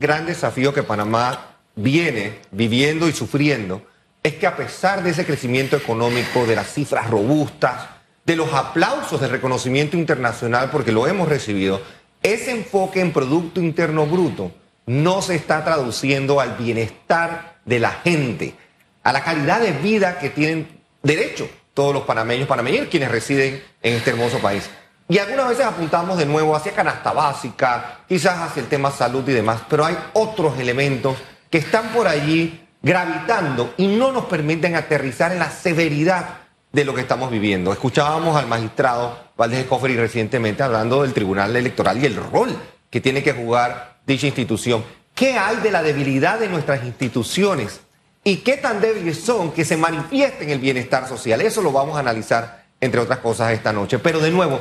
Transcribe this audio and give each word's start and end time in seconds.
gran 0.00 0.26
desafío 0.26 0.72
que 0.72 0.84
Panamá 0.84 1.56
viene 1.74 2.38
viviendo 2.52 3.08
y 3.08 3.12
sufriendo 3.12 3.82
es 4.22 4.34
que 4.34 4.46
a 4.46 4.56
pesar 4.56 5.02
de 5.02 5.10
ese 5.10 5.26
crecimiento 5.26 5.76
económico, 5.76 6.46
de 6.46 6.54
las 6.54 6.72
cifras 6.72 7.10
robustas, 7.10 7.88
de 8.24 8.36
los 8.36 8.54
aplausos 8.54 9.20
de 9.20 9.26
reconocimiento 9.26 9.96
internacional, 9.96 10.70
porque 10.70 10.92
lo 10.92 11.08
hemos 11.08 11.28
recibido, 11.28 11.82
ese 12.22 12.52
enfoque 12.52 13.00
en 13.00 13.12
Producto 13.12 13.60
Interno 13.60 14.06
Bruto 14.06 14.52
no 14.86 15.20
se 15.20 15.34
está 15.34 15.64
traduciendo 15.64 16.40
al 16.40 16.56
bienestar 16.56 17.56
de 17.64 17.80
la 17.80 17.90
gente, 17.90 18.54
a 19.02 19.12
la 19.12 19.24
calidad 19.24 19.60
de 19.60 19.72
vida 19.72 20.20
que 20.20 20.30
tienen 20.30 20.68
derecho 21.02 21.50
todos 21.74 21.92
los 21.92 22.04
panameños, 22.04 22.46
panameños, 22.46 22.86
quienes 22.86 23.10
residen 23.10 23.64
en 23.82 23.94
este 23.94 24.10
hermoso 24.10 24.38
país. 24.38 24.70
Y 25.10 25.16
algunas 25.18 25.48
veces 25.48 25.64
apuntamos 25.64 26.18
de 26.18 26.26
nuevo 26.26 26.54
hacia 26.54 26.72
canasta 26.72 27.12
básica, 27.12 28.00
quizás 28.06 28.38
hacia 28.40 28.62
el 28.62 28.68
tema 28.68 28.90
salud 28.90 29.26
y 29.26 29.32
demás, 29.32 29.62
pero 29.66 29.86
hay 29.86 29.96
otros 30.12 30.58
elementos 30.58 31.16
que 31.48 31.58
están 31.58 31.88
por 31.88 32.06
allí 32.06 32.68
gravitando 32.82 33.72
y 33.78 33.86
no 33.86 34.12
nos 34.12 34.26
permiten 34.26 34.76
aterrizar 34.76 35.32
en 35.32 35.38
la 35.38 35.50
severidad 35.50 36.26
de 36.72 36.84
lo 36.84 36.94
que 36.94 37.00
estamos 37.00 37.30
viviendo. 37.30 37.72
Escuchábamos 37.72 38.36
al 38.36 38.46
magistrado 38.46 39.18
Valdés 39.34 39.60
Escofri 39.60 39.96
recientemente 39.96 40.62
hablando 40.62 41.02
del 41.02 41.14
Tribunal 41.14 41.56
Electoral 41.56 42.02
y 42.02 42.06
el 42.06 42.16
rol 42.16 42.54
que 42.90 43.00
tiene 43.00 43.22
que 43.22 43.32
jugar 43.32 44.00
dicha 44.06 44.26
institución. 44.26 44.84
¿Qué 45.14 45.38
hay 45.38 45.56
de 45.56 45.70
la 45.70 45.82
debilidad 45.82 46.38
de 46.38 46.48
nuestras 46.48 46.84
instituciones? 46.84 47.80
¿Y 48.24 48.36
qué 48.38 48.58
tan 48.58 48.80
débiles 48.80 49.18
son 49.18 49.52
que 49.52 49.64
se 49.64 49.78
manifiesten 49.78 50.50
el 50.50 50.58
bienestar 50.58 51.08
social? 51.08 51.40
Eso 51.40 51.62
lo 51.62 51.72
vamos 51.72 51.96
a 51.96 52.00
analizar, 52.00 52.66
entre 52.78 53.00
otras 53.00 53.20
cosas, 53.20 53.52
esta 53.52 53.72
noche. 53.72 53.98
Pero 53.98 54.20
de 54.20 54.30
nuevo, 54.30 54.60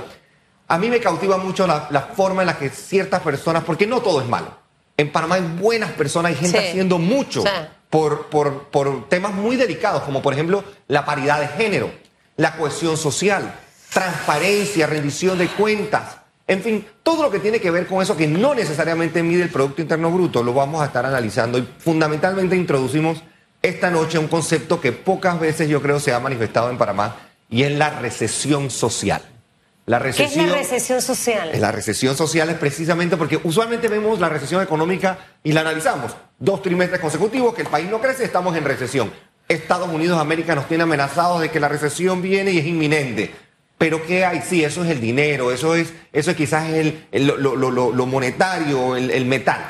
a 0.67 0.77
mí 0.77 0.89
me 0.89 0.99
cautiva 0.99 1.37
mucho 1.37 1.65
la, 1.65 2.09
forma 2.15 2.41
en 2.41 2.47
la 2.47 2.57
que 2.57 2.69
ciertas 2.69 3.21
personas, 3.21 3.63
porque 3.63 3.87
no 3.87 4.01
todo 4.01 4.21
es 4.21 4.27
malo. 4.27 4.51
En 4.97 5.11
Panamá 5.11 5.35
hay 5.35 5.41
buenas 5.41 5.91
personas, 5.91 6.31
hay 6.31 6.37
gente 6.37 6.57
haciendo 6.57 6.97
mucho 6.97 7.43
por, 7.89 8.27
por, 8.27 8.63
por 8.65 9.07
temas 9.07 9.33
muy 9.33 9.55
delicados, 9.55 10.03
como 10.03 10.21
por 10.21 10.33
ejemplo 10.33 10.63
la 10.87 11.05
paridad 11.05 11.39
de 11.39 11.47
género, 11.47 11.91
la 12.35 12.57
cohesión 12.57 12.97
social, 12.97 13.53
transparencia, 13.93 14.87
rendición 14.87 15.37
de 15.37 15.47
cuentas. 15.47 16.17
En 16.47 16.61
fin, 16.61 16.85
todo 17.03 17.23
lo 17.23 17.31
que 17.31 17.39
tiene 17.39 17.59
que 17.59 17.71
ver 17.71 17.87
con 17.87 18.01
eso 18.01 18.17
que 18.17 18.27
no 18.27 18.55
necesariamente 18.55 19.21
mide 19.21 19.43
el 19.43 19.49
Producto 19.49 19.81
Interno 19.81 20.09
Bruto, 20.11 20.43
lo 20.43 20.53
vamos 20.53 20.81
a 20.81 20.85
estar 20.85 21.05
analizando 21.05 21.57
y 21.57 21.67
fundamentalmente 21.77 22.55
introducimos 22.55 23.21
esta 23.61 23.89
noche 23.89 24.17
un 24.17 24.27
concepto 24.27 24.79
que 24.79 24.91
pocas 24.91 25.39
veces 25.39 25.67
yo 25.67 25.81
creo 25.81 25.99
se 25.99 26.13
ha 26.13 26.19
manifestado 26.19 26.69
en 26.69 26.77
Panamá 26.77 27.17
y 27.49 27.63
es 27.63 27.71
la 27.71 27.89
recesión 27.89 28.69
social. 28.69 29.21
La 29.87 29.99
recesión, 29.99 30.33
¿Qué 30.33 30.41
es 30.41 30.51
la 30.51 30.57
recesión 30.57 31.01
social? 31.01 31.51
La 31.61 31.71
recesión 31.71 32.17
social 32.17 32.49
es 32.49 32.57
precisamente 32.57 33.15
porque 33.15 33.39
usualmente 33.41 33.87
vemos 33.87 34.19
la 34.19 34.27
recesión 34.27 34.61
económica 34.61 35.17
y 35.45 35.53
la 35.53 35.61
analizamos. 35.61 36.13
Dos 36.37 36.61
trimestres 36.61 36.99
consecutivos 36.99 37.53
que 37.53 37.61
el 37.61 37.69
país 37.69 37.89
no 37.89 38.01
crece, 38.01 38.25
estamos 38.25 38.57
en 38.57 38.65
recesión. 38.65 39.09
Estados 39.47 39.87
Unidos 39.87 40.17
de 40.17 40.21
América 40.21 40.55
nos 40.55 40.67
tiene 40.67 40.83
amenazados 40.83 41.39
de 41.39 41.51
que 41.51 41.61
la 41.61 41.69
recesión 41.69 42.21
viene 42.21 42.51
y 42.51 42.57
es 42.57 42.65
inminente. 42.65 43.33
Pero 43.77 44.05
¿qué 44.05 44.25
hay? 44.25 44.41
Sí, 44.41 44.61
eso 44.61 44.83
es 44.83 44.89
el 44.89 44.99
dinero, 44.99 45.53
eso 45.53 45.73
es, 45.73 45.93
eso 46.11 46.31
es 46.31 46.35
quizás 46.35 46.69
el, 46.69 47.07
lo, 47.13 48.05
monetario, 48.05 48.97
el, 48.97 49.09
el 49.09 49.23
metal. 49.23 49.63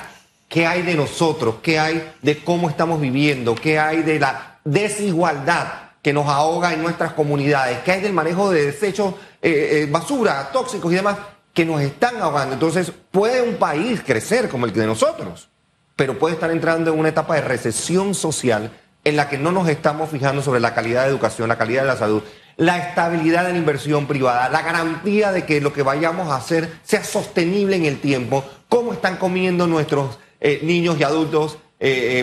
¿Qué 0.50 0.66
hay 0.66 0.82
de 0.82 0.96
nosotros? 0.96 1.58
¿Qué 1.62 1.78
hay 1.78 2.12
de 2.24 2.44
cómo 2.44 2.72
estamos 2.72 3.00
viviendo? 3.00 3.54
¿Qué 3.54 3.78
hay 3.78 4.02
de 4.02 4.20
la 4.20 4.62
desigualdad 4.64 5.87
que 6.08 6.14
nos 6.14 6.30
ahoga 6.30 6.74
en 6.74 6.82
nuestras 6.82 7.12
comunidades? 7.12 7.80
¿Qué 7.80 7.92
hay 7.92 8.00
del 8.00 8.14
manejo 8.14 8.50
de 8.50 8.68
desechos 8.68 9.14
eh, 9.42 9.82
eh, 9.82 9.88
basura, 9.92 10.52
tóxicos 10.54 10.90
y 10.94 10.96
demás, 10.96 11.18
que 11.54 11.66
nos 11.66 11.82
están 11.82 12.22
ahogando. 12.22 12.54
Entonces, 12.54 12.94
puede 13.12 13.42
un 13.42 13.58
país 13.58 14.02
crecer 14.06 14.48
como 14.48 14.66
el 14.66 14.72
de 14.72 14.86
nosotros, 14.86 15.50
pero 15.98 16.18
puede 16.18 16.36
estar 16.36 16.50
entrando 16.50 16.94
en 16.94 16.98
una 16.98 17.10
etapa 17.10 17.36
de 17.36 17.42
recesión 17.42 18.16
social 18.16 18.72
en 19.04 19.18
la 19.18 19.28
que 19.28 19.38
no 19.38 19.52
nos 19.52 19.68
estamos 19.68 20.10
fijando 20.10 20.42
sobre 20.42 20.62
la 20.62 20.74
calidad 20.74 21.04
de 21.04 21.10
educación, 21.10 21.50
la 21.50 21.58
calidad 21.58 21.82
de 21.82 21.90
la 21.90 21.98
salud, 21.98 22.24
la 22.56 22.78
estabilidad 22.78 23.46
de 23.46 23.52
la 23.52 23.60
inversión 23.60 24.08
privada, 24.08 24.48
la 24.48 24.62
garantía 24.62 25.34
de 25.34 25.46
que 25.46 25.60
lo 25.60 25.74
que 25.74 25.84
vayamos 25.84 26.30
a 26.30 26.38
hacer 26.38 26.72
sea 26.84 27.04
sostenible 27.04 27.76
en 27.76 27.84
el 27.84 28.00
tiempo, 28.00 28.46
cómo 28.70 28.94
están 28.94 29.18
comiendo 29.18 29.68
nuestros 29.68 30.20
eh, 30.40 30.62
niños 30.64 30.96
y 31.02 31.04
adultos 31.04 31.58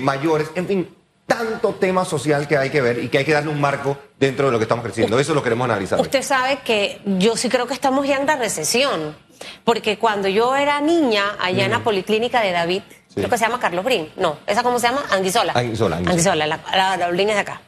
mayores, 0.00 0.50
en 0.54 0.66
fin, 0.66 0.88
tanto 1.26 1.74
tema 1.74 2.04
social 2.04 2.46
que 2.46 2.56
hay 2.56 2.70
que 2.70 2.80
ver 2.80 2.98
y 3.02 3.08
que 3.08 3.18
hay 3.18 3.24
que 3.24 3.32
darle 3.32 3.50
un 3.50 3.60
marco 3.60 3.96
dentro 4.18 4.46
de 4.46 4.52
lo 4.52 4.58
que 4.58 4.64
estamos 4.64 4.84
creciendo. 4.84 5.18
Eso 5.18 5.34
lo 5.34 5.42
queremos 5.42 5.64
analizar. 5.64 6.00
Usted 6.00 6.22
sabe 6.22 6.58
que 6.64 7.00
yo 7.04 7.36
sí 7.36 7.48
creo 7.48 7.66
que 7.66 7.74
estamos 7.74 8.06
ya 8.06 8.16
en 8.16 8.26
la 8.26 8.36
recesión, 8.36 9.16
porque 9.64 9.98
cuando 9.98 10.28
yo 10.28 10.54
era 10.56 10.80
niña, 10.80 11.36
allá 11.40 11.64
en 11.64 11.70
la 11.70 11.78
mm. 11.78 11.84
policlínica 11.84 12.40
de 12.40 12.52
David, 12.52 12.82
creo 13.14 13.28
que 13.28 13.38
se 13.38 13.44
llama 13.44 13.60
Carlos 13.60 13.84
Brin, 13.84 14.10
no, 14.16 14.38
¿esa 14.46 14.62
cómo 14.62 14.78
se 14.78 14.88
llama? 14.88 15.04
Anguisola. 15.10 15.52
Anguisola, 15.54 15.96
Anguisola. 15.96 16.46
la, 16.46 16.60
la, 16.72 16.96
la 16.96 17.12
de 17.12 17.32
acá. 17.32 17.60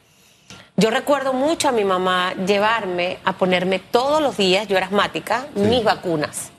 Yo 0.78 0.90
recuerdo 0.90 1.32
mucho 1.32 1.70
a 1.70 1.72
mi 1.72 1.84
mamá 1.84 2.34
llevarme 2.34 3.18
a 3.24 3.32
ponerme 3.32 3.78
todos 3.78 4.20
los 4.20 4.36
días, 4.36 4.68
yo 4.68 4.76
era 4.76 4.86
asmática, 4.86 5.46
mis 5.54 5.82
vacunas. 5.82 6.50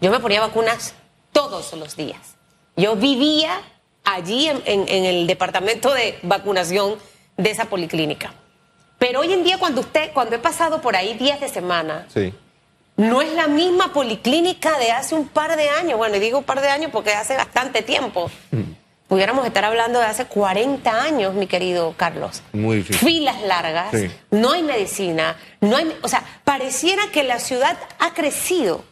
Yo 0.00 0.12
me 0.12 0.20
ponía 0.20 0.40
vacunas 0.40 0.94
todos 1.32 1.72
los 1.72 1.96
días. 1.96 2.36
Yo 2.76 2.94
vivía 2.94 3.60
allí 4.04 4.48
en, 4.48 4.88
el 4.88 5.26
departamento 5.26 5.92
de 5.92 6.18
vacunación 6.22 6.96
de 7.36 7.50
esa 7.50 7.64
policlínica. 7.66 8.32
Pero 8.98 9.20
hoy 9.20 9.32
en 9.32 9.44
día, 9.44 9.58
cuando 9.58 9.80
usted, 9.80 10.12
cuando 10.12 10.36
he 10.36 10.38
pasado 10.38 10.80
por 10.80 10.94
ahí 10.96 11.14
días 11.14 11.40
de 11.40 11.48
semana, 11.48 12.06
no 12.96 13.22
es 13.22 13.32
la 13.32 13.48
misma 13.48 13.92
policlínica 13.92 14.78
de 14.78 14.92
hace 14.92 15.14
un 15.14 15.28
par 15.28 15.56
de 15.56 15.68
años. 15.68 15.98
Bueno, 15.98 16.16
y 16.16 16.20
digo 16.20 16.38
un 16.38 16.44
par 16.44 16.60
de 16.60 16.68
años 16.68 16.90
porque 16.92 17.12
hace 17.12 17.36
bastante 17.36 17.82
tiempo. 17.82 18.30
Mm. 18.50 18.84
Pudiéramos 19.08 19.44
estar 19.44 19.64
hablando 19.64 19.98
de 19.98 20.06
hace 20.06 20.24
40 20.24 21.02
años, 21.02 21.34
mi 21.34 21.46
querido 21.46 21.94
Carlos. 21.96 22.42
Muy 22.52 22.78
difícil. 22.78 23.06
Filas 23.06 23.42
largas, 23.42 23.92
no 24.30 24.52
hay 24.52 24.62
medicina, 24.62 25.36
no 25.60 25.76
hay, 25.76 25.94
o 26.02 26.08
sea, 26.08 26.24
pareciera 26.42 27.02
que 27.12 27.22
la 27.22 27.38
ciudad 27.38 27.76
ha 27.98 28.14
crecido 28.14 28.82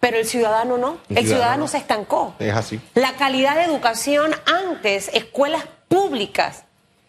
pero 0.00 0.18
el 0.18 0.26
ciudadano 0.26 0.78
no. 0.78 0.98
El, 1.08 1.26
ciudadano, 1.26 1.68
se 1.68 1.78
estancó. 1.78 2.34
Es 2.38 2.54
así. 2.54 2.80
La 2.94 3.14
calidad 3.14 3.56
de 3.56 3.64
educación 3.64 4.34
antes, 4.46 5.10
escuelas 5.12 5.64
públicas, 5.88 6.64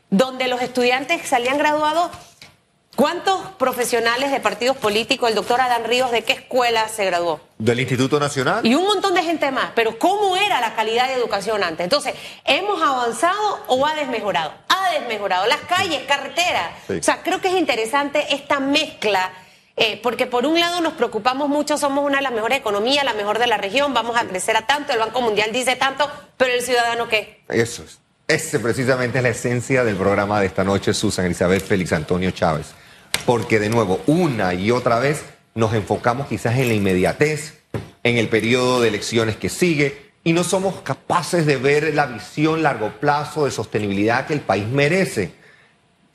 donde 0.10 0.48
los 0.48 0.62
estudiantes 0.62 1.28
salían 1.28 1.58
graduados. 1.58 2.12
¿Cuántos 2.96 3.40
profesionales 3.60 4.32
de 4.32 4.40
partidos 4.40 4.76
políticos, 4.76 5.30
el 5.30 5.36
doctor 5.36 5.62
Adán 5.62 5.84
Ríos, 5.84 6.10
de 6.10 6.24
qué 6.24 6.34
escuela 6.34 6.88
se 6.90 7.06
graduó? 7.06 7.40
Del 7.60 7.80
Instituto 7.80 8.20
Nacional. 8.20 8.66
Y 8.66 8.74
un 8.74 8.86
montón 8.86 9.14
de 9.14 9.22
gente 9.22 9.52
más. 9.52 9.70
Pero 9.76 10.00
¿cómo 10.00 10.36
era 10.36 10.60
la 10.62 10.74
calidad 10.74 11.08
de 11.08 11.14
educación 11.14 11.64
antes? 11.64 11.84
Entonces, 11.84 12.16
¿hemos 12.44 12.82
avanzado 12.82 13.64
o 13.68 13.86
ha 13.86 13.94
desmejorado? 13.94 14.52
Ha 14.70 14.94
desmejorado. 14.94 15.46
Las 15.46 15.60
calles, 15.70 16.02
carreteras. 16.08 16.72
O 16.90 17.04
sea, 17.04 17.22
creo 17.22 17.40
que 17.40 17.50
es 17.50 17.56
interesante 17.56 18.34
esta 18.34 18.60
mezcla 18.60 19.32
eh, 19.80 20.00
porque 20.02 20.26
por 20.26 20.48
un 20.48 20.60
lado 20.60 20.82
nos 20.82 20.94
preocupamos 20.94 21.50
mucho, 21.50 21.78
somos 21.78 22.04
una 22.04 22.18
de 22.18 22.24
las 22.24 22.32
mejores 22.32 22.58
economías, 22.58 23.06
la 23.06 23.14
mejor 23.14 23.38
de 23.38 23.46
la 23.46 23.58
región, 23.58 23.94
vamos 23.94 24.18
a 24.18 24.26
crecer 24.26 24.58
a 24.58 24.66
tanto, 24.66 24.92
el 24.92 24.98
Banco 24.98 25.22
Mundial 25.22 25.52
dice 25.54 25.76
tanto, 25.76 26.10
pero 26.36 26.52
el 26.52 26.64
ciudadano 26.64 27.08
qué? 27.08 27.44
Eso 27.48 27.84
es. 27.84 28.00
Ese 28.28 28.60
precisamente 28.60 29.20
es 29.20 29.24
la 29.24 29.30
esencia 29.30 29.84
del 29.84 29.96
programa 29.96 30.42
de 30.42 30.48
esta 30.48 30.64
noche, 30.64 30.96
Susan 30.96 31.26
Elizabeth 31.26 31.64
Félix 31.64 31.94
Antonio 31.94 32.32
Chávez. 32.32 32.74
Porque 33.28 33.60
de 33.60 33.70
nuevo, 33.70 34.02
una 34.08 34.56
y 34.56 34.72
otra 34.72 34.98
vez 34.98 35.24
nos 35.54 35.74
enfocamos 35.76 36.26
quizás 36.26 36.58
en 36.58 36.70
la 36.70 36.74
inmediatez, 36.74 37.60
en 38.04 38.18
el 38.18 38.30
periodo 38.30 38.82
de 38.82 38.88
elecciones 38.88 39.38
que 39.38 39.48
sigue, 39.48 40.12
y 40.24 40.34
no 40.34 40.44
somos 40.44 40.82
capaces 40.82 41.46
de 41.46 41.58
ver 41.58 41.94
la 41.94 42.08
visión 42.08 42.64
largo 42.64 42.94
plazo 43.00 43.46
de 43.46 43.52
sostenibilidad 43.52 44.26
que 44.26 44.34
el 44.34 44.42
país 44.42 44.66
merece. 44.68 45.34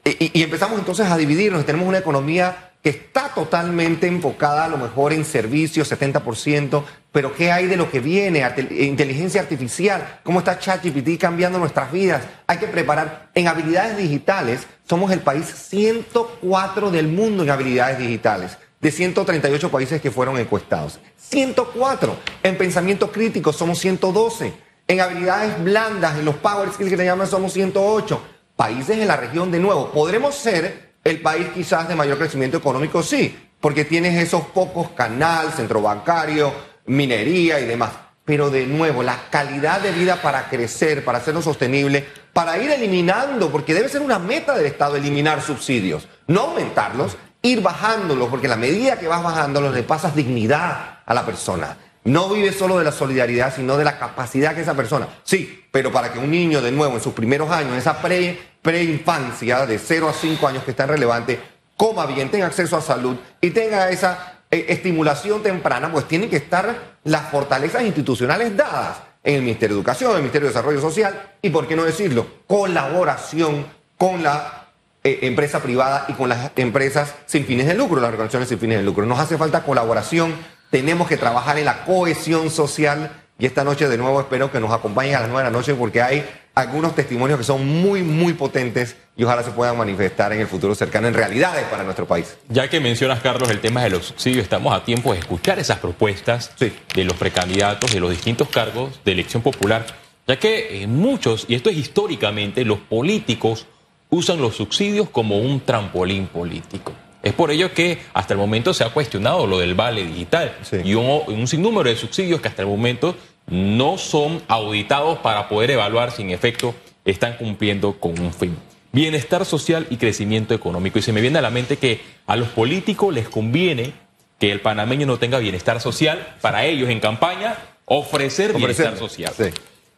Y, 0.05 0.37
y 0.39 0.43
empezamos 0.43 0.81
entonces 0.81 1.06
a 1.06 1.17
dividirnos. 1.17 1.65
Tenemos 1.65 1.89
una 1.89 1.99
economía 1.99 2.72
que 2.82 2.91
está 2.91 3.28
totalmente 3.28 4.09
enfocada 4.09 4.65
a 4.65 4.69
lo 4.69 4.76
mejor 4.76 5.12
en 5.12 5.25
servicios, 5.25 5.91
70%, 5.93 6.82
pero 7.12 7.32
¿qué 7.32 7.53
hay 7.53 7.66
de 7.66 7.76
lo 7.76 7.88
que 7.88 8.00
viene? 8.00 8.44
Inteligencia 8.70 9.41
artificial, 9.41 10.20
¿cómo 10.25 10.41
está 10.41 10.59
ChatGPT 10.59 11.20
cambiando 11.20 11.60
nuestras 11.60 11.93
vidas? 11.93 12.25
Hay 12.49 12.58
que 12.58 12.67
preparar. 12.67 13.31
En 13.34 13.46
habilidades 13.46 13.96
digitales, 13.96 14.67
somos 14.88 15.12
el 15.12 15.20
país 15.20 15.46
104 15.46 16.90
del 16.90 17.06
mundo 17.06 17.44
en 17.44 17.50
habilidades 17.50 17.99
digitales, 17.99 18.58
de 18.81 18.90
138 18.90 19.70
países 19.70 20.02
que 20.02 20.11
fueron 20.11 20.37
encuestados. 20.38 20.99
104. 21.19 22.17
En 22.43 22.58
pensamiento 22.58 23.12
crítico 23.12 23.52
somos 23.52 23.78
112. 23.78 24.52
En 24.88 25.00
habilidades 25.00 25.62
blandas, 25.62 26.19
en 26.19 26.25
los 26.25 26.35
power 26.35 26.73
skills 26.73 26.90
que 26.90 26.96
le 26.96 27.05
llaman, 27.05 27.28
somos 27.28 27.52
108. 27.52 28.20
Países 28.56 28.99
en 28.99 29.06
la 29.06 29.17
región, 29.17 29.52
de 29.52 29.61
nuevo, 29.61 29.93
podremos 29.93 30.35
ser 30.35 30.92
el 31.04 31.20
país 31.20 31.49
quizás 31.54 31.88
de 31.88 31.94
mayor 31.94 32.19
crecimiento 32.19 32.58
económico, 32.58 33.02
sí, 33.02 33.37
porque 33.60 33.84
tienes 33.84 34.20
esos 34.20 34.43
pocos 34.46 34.90
canales, 34.90 35.54
centro 35.54 35.82
bancario, 35.82 36.52
minería 36.87 37.60
y 37.60 37.66
demás. 37.66 37.93
Pero 38.25 38.50
de 38.50 38.66
nuevo, 38.66 39.02
la 39.02 39.28
calidad 39.31 39.81
de 39.81 39.90
vida 39.90 40.22
para 40.22 40.49
crecer, 40.49 41.04
para 41.04 41.19
hacerlo 41.19 41.43
sostenible, 41.43 42.06
para 42.32 42.56
ir 42.58 42.70
eliminando, 42.70 43.50
porque 43.50 43.75
debe 43.75 43.88
ser 43.88 44.00
una 44.00 44.19
meta 44.19 44.54
del 44.54 44.66
Estado 44.66 44.96
eliminar 44.96 45.43
subsidios, 45.43 46.06
no 46.28 46.43
aumentarlos, 46.43 47.16
ir 47.43 47.60
bajándolos, 47.62 48.28
porque 48.28 48.46
la 48.46 48.56
medida 48.56 48.99
que 48.99 49.08
vas 49.08 49.22
bajándolos 49.22 49.75
le 49.75 49.82
pasas 49.82 50.14
dignidad 50.14 51.00
a 51.04 51.14
la 51.14 51.26
persona. 51.26 51.76
No 52.04 52.28
vive 52.28 52.52
solo 52.52 52.78
de 52.78 52.84
la 52.84 52.93
solidaridad, 52.93 53.54
sino 53.54 53.76
de 53.76 53.84
la 53.84 53.99
capacidad 53.99 54.54
que 54.54 54.62
esa 54.62 54.75
persona. 54.75 55.08
Sí, 55.25 55.64
pero 55.70 55.93
para 55.93 56.12
que 56.12 56.19
un 56.19 56.31
niño, 56.31 56.60
de 56.60 56.72
nuevo, 56.72 56.94
en 56.94 57.00
sus 57.00 57.12
primeros 57.12 57.50
años, 57.50 57.72
en 57.72 57.78
esa 57.78 58.00
pre, 58.00 58.40
preinfancia 58.62 59.67
de 59.67 59.79
0 59.79 60.09
a 60.09 60.12
5 60.12 60.49
años 60.49 60.64
que 60.64 60.70
es 60.70 60.76
tan 60.76 60.88
relevante, 60.88 61.41
coma 61.76 62.06
bien, 62.06 62.31
tenga 62.31 62.47
acceso 62.47 62.76
a 62.76 62.81
salud 62.81 63.17
y 63.41 63.50
tenga 63.50 63.91
esa 63.91 64.41
eh, 64.50 64.67
estimulación 64.69 65.43
temprana, 65.43 65.91
pues 65.91 66.06
tienen 66.06 66.31
que 66.31 66.37
estar 66.37 66.97
las 67.05 67.31
fortalezas 67.31 67.82
institucionales 67.82 68.56
dadas 68.56 68.99
en 69.25 69.37
el 69.37 69.43
Ministerio 69.43 69.76
de 69.76 69.81
Educación, 69.81 70.11
en 70.12 70.17
el 70.17 70.23
Ministerio 70.23 70.49
de 70.49 70.55
Desarrollo 70.55 70.81
Social 70.81 71.31
y, 71.43 71.50
por 71.50 71.67
qué 71.67 71.76
no 71.76 71.85
decirlo, 71.85 72.26
colaboración 72.47 73.67
con 73.99 74.23
la 74.23 74.69
eh, 75.05 75.20
empresa 75.23 75.61
privada 75.61 76.06
y 76.09 76.12
con 76.12 76.29
las 76.29 76.53
empresas 76.56 77.14
sin 77.26 77.44
fines 77.44 77.67
de 77.67 77.75
lucro, 77.75 78.00
las 78.00 78.11
organizaciones 78.11 78.49
sin 78.49 78.59
fines 78.59 78.79
de 78.79 78.85
lucro. 78.85 79.05
Nos 79.06 79.19
hace 79.19 79.37
falta 79.37 79.64
colaboración, 79.64 80.35
tenemos 80.70 81.09
que 81.09 81.17
trabajar 81.17 81.59
en 81.59 81.64
la 81.64 81.85
cohesión 81.85 82.50
social 82.50 83.11
y 83.38 83.47
esta 83.47 83.64
noche 83.64 83.88
de 83.88 83.99
nuevo 83.99 84.20
espero 84.20 84.53
que 84.53 84.61
nos 84.61 84.70
acompañen 84.70 85.17
a 85.17 85.20
las 85.20 85.29
nueve 85.29 85.44
de 85.44 85.50
la 85.50 85.56
noche 85.56 85.75
porque 85.75 86.00
hay 86.00 86.25
algunos 86.54 86.94
testimonios 86.94 87.38
que 87.38 87.44
son 87.44 87.66
muy, 87.66 88.02
muy 88.02 88.34
potentes 88.34 88.96
y 89.16 89.25
ojalá 89.25 89.43
se 89.43 89.50
puedan 89.50 89.76
manifestar 89.76 90.32
en 90.32 90.40
el 90.40 90.46
futuro 90.46 90.75
cercano 90.75 91.08
en 91.08 91.14
realidades 91.14 91.64
para 91.64 91.82
nuestro 91.84 92.06
país. 92.06 92.37
Ya 92.49 92.69
que 92.69 92.81
mencionas, 92.81 93.20
Carlos, 93.20 93.50
el 93.50 93.60
tema 93.60 93.82
de 93.82 93.90
los 93.90 94.06
subsidios, 94.06 94.43
estamos 94.44 94.75
a 94.75 94.84
tiempo 94.84 95.12
de 95.12 95.20
escuchar 95.20 95.58
esas 95.58 95.78
propuestas 95.78 96.52
de 96.58 97.04
los 97.04 97.16
precandidatos 97.16 97.93
de 97.93 98.00
los 98.00 98.10
distintos 98.10 98.49
cargos 98.49 99.00
de 99.04 99.12
elección 99.12 99.43
popular, 99.43 99.87
ya 100.26 100.38
que 100.38 100.82
eh, 100.82 100.87
muchos, 100.87 101.46
y 101.49 101.54
esto 101.54 101.70
es 101.70 101.76
históricamente, 101.76 102.64
los 102.64 102.78
políticos 102.78 103.66
usan 104.10 104.40
los 104.40 104.56
subsidios 104.56 105.08
como 105.08 105.38
un 105.38 105.60
trampolín 105.60 106.26
político. 106.26 106.93
Es 107.22 107.32
por 107.32 107.50
ello 107.50 107.72
que 107.72 107.99
hasta 108.14 108.34
el 108.34 108.38
momento 108.38 108.75
se 108.75 108.84
ha 108.84 108.90
cuestionado 108.90 109.46
lo 109.46 109.58
del 109.58 109.75
vale 109.75 110.04
digital 110.04 110.52
y 110.84 110.94
un, 110.94 111.46
sinnúmero 111.46 111.88
de 111.88 111.96
subsidios 111.96 112.40
que 112.40 112.49
hasta 112.49 112.62
el 112.62 112.69
momento 112.69 113.16
no 113.47 113.99
son 113.99 114.43
auditados 114.49 115.19
para 115.19 115.49
poder 115.49 115.73
evaluar 115.73 116.11
si 116.11 116.23
en 116.23 116.31
efecto 116.31 116.75
están 117.05 117.37
cumpliendo 117.37 117.94
con 117.99 118.19
un 118.19 118.33
fin. 118.33 118.56
Bienestar 118.93 119.44
social 119.44 119.87
y 119.91 119.97
crecimiento 119.97 120.55
económico. 120.55 120.99
Y 120.99 121.03
se 121.03 121.12
me 121.12 121.21
viene 121.21 121.39
a 121.39 121.43
la 121.43 121.50
mente 121.50 121.77
que 121.79 122.00
a 122.27 122.37
los 122.37 122.49
políticos 122.49 123.12
les 123.12 123.29
conviene 123.29 123.93
que 124.39 124.53
el 124.53 124.61
panameño 124.61 125.06
no 125.06 125.19
tenga 125.19 125.39
bienestar 125.39 125.81
social, 125.81 126.37
para 126.41 126.65
ellos 126.65 126.91
en 126.91 126.99
campaña 126.99 127.56
ofrecer, 127.85 128.53
bienestar 128.55 128.99
social. 128.99 129.33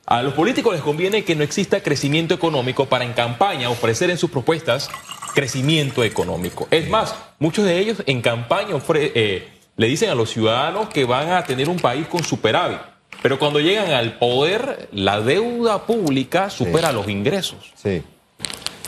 A 0.07 0.23
los 0.23 0.35
políticos 0.35 0.75
les 0.75 0.83
conviene 0.83 1.25
que 1.25 1.35
no 1.35 1.43
exista 1.43 1.83
crecimiento 1.83 2.35
económico 2.35 2.87
para 2.87 3.05
en 3.05 3.15
campaña 3.15 3.71
ofrecer 3.71 4.11
en 4.11 4.19
sus 4.19 4.31
propuestas 4.31 4.91
crecimiento 5.35 6.05
económico. 6.05 6.69
Es 6.71 6.91
más, 6.91 7.15
muchos 7.39 7.65
de 7.65 7.79
ellos 7.79 8.03
en 8.07 8.21
campaña 8.21 8.77
eh, 8.95 9.49
le 9.77 9.87
dicen 9.87 10.11
a 10.11 10.15
los 10.15 10.31
ciudadanos 10.31 10.91
que 10.91 11.07
van 11.07 11.33
a 11.33 11.43
tener 11.45 11.71
un 11.71 11.79
país 11.79 12.07
con 12.07 12.23
superávit. 12.23 12.79
Pero 13.25 13.39
cuando 13.39 13.59
llegan 13.59 13.91
al 13.91 14.19
poder, 14.19 14.91
la 14.93 15.23
deuda 15.23 15.87
pública 15.87 16.51
supera 16.51 16.93
los 16.93 17.09
ingresos. 17.09 17.73
Sí. 17.75 18.03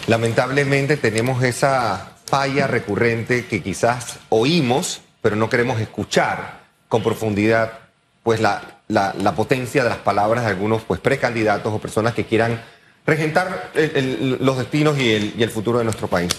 Lamentablemente 0.08 0.98
tenemos 0.98 1.42
esa 1.42 2.18
falla 2.26 2.66
recurrente 2.66 3.46
que 3.46 3.62
quizás 3.62 4.18
oímos, 4.28 5.00
pero 5.22 5.36
no 5.36 5.48
queremos 5.48 5.80
escuchar 5.80 6.64
con 6.86 7.02
profundidad, 7.02 7.78
pues 8.22 8.38
la, 8.38 8.60
la, 8.88 9.34
potencia 9.34 9.82
de 9.82 9.88
las 9.88 9.98
palabras 10.00 10.44
de 10.44 10.50
algunos 10.50 10.82
pues, 10.82 11.00
precandidatos 11.00 11.72
o 11.72 11.78
personas 11.78 12.12
que 12.12 12.26
quieran 12.26 12.62
regentar 13.06 13.70
los 13.74 14.58
destinos 14.58 14.98
y 14.98 15.12
el, 15.12 15.32
y 15.38 15.44
el 15.44 15.50
futuro 15.50 15.78
de 15.78 15.84
nuestro 15.84 16.08
país. 16.08 16.32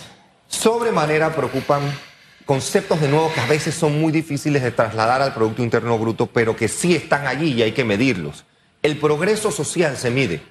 Sobremanera 0.48 1.36
preocupan 1.36 1.82
conceptos 2.48 3.02
de 3.02 3.10
nuevo 3.10 3.32
que 3.34 3.42
a 3.42 3.46
veces 3.46 3.76
son 3.76 4.00
muy 4.00 4.12
difíciles 4.12 4.64
de 4.64 4.72
trasladar 4.72 5.22
al 5.22 5.34
Producto 5.34 5.62
Interno 5.62 6.00
Bruto, 6.00 6.28
pero 6.28 6.56
que 6.56 6.70
sí 6.70 6.96
están 6.96 7.28
allí 7.28 7.54
y 7.54 7.62
hay 7.62 7.74
que 7.74 7.84
medirlos. 7.84 8.46
El 8.82 8.98
progreso 8.98 9.52
social 9.52 9.98
se 9.98 10.10
mide. 10.10 10.42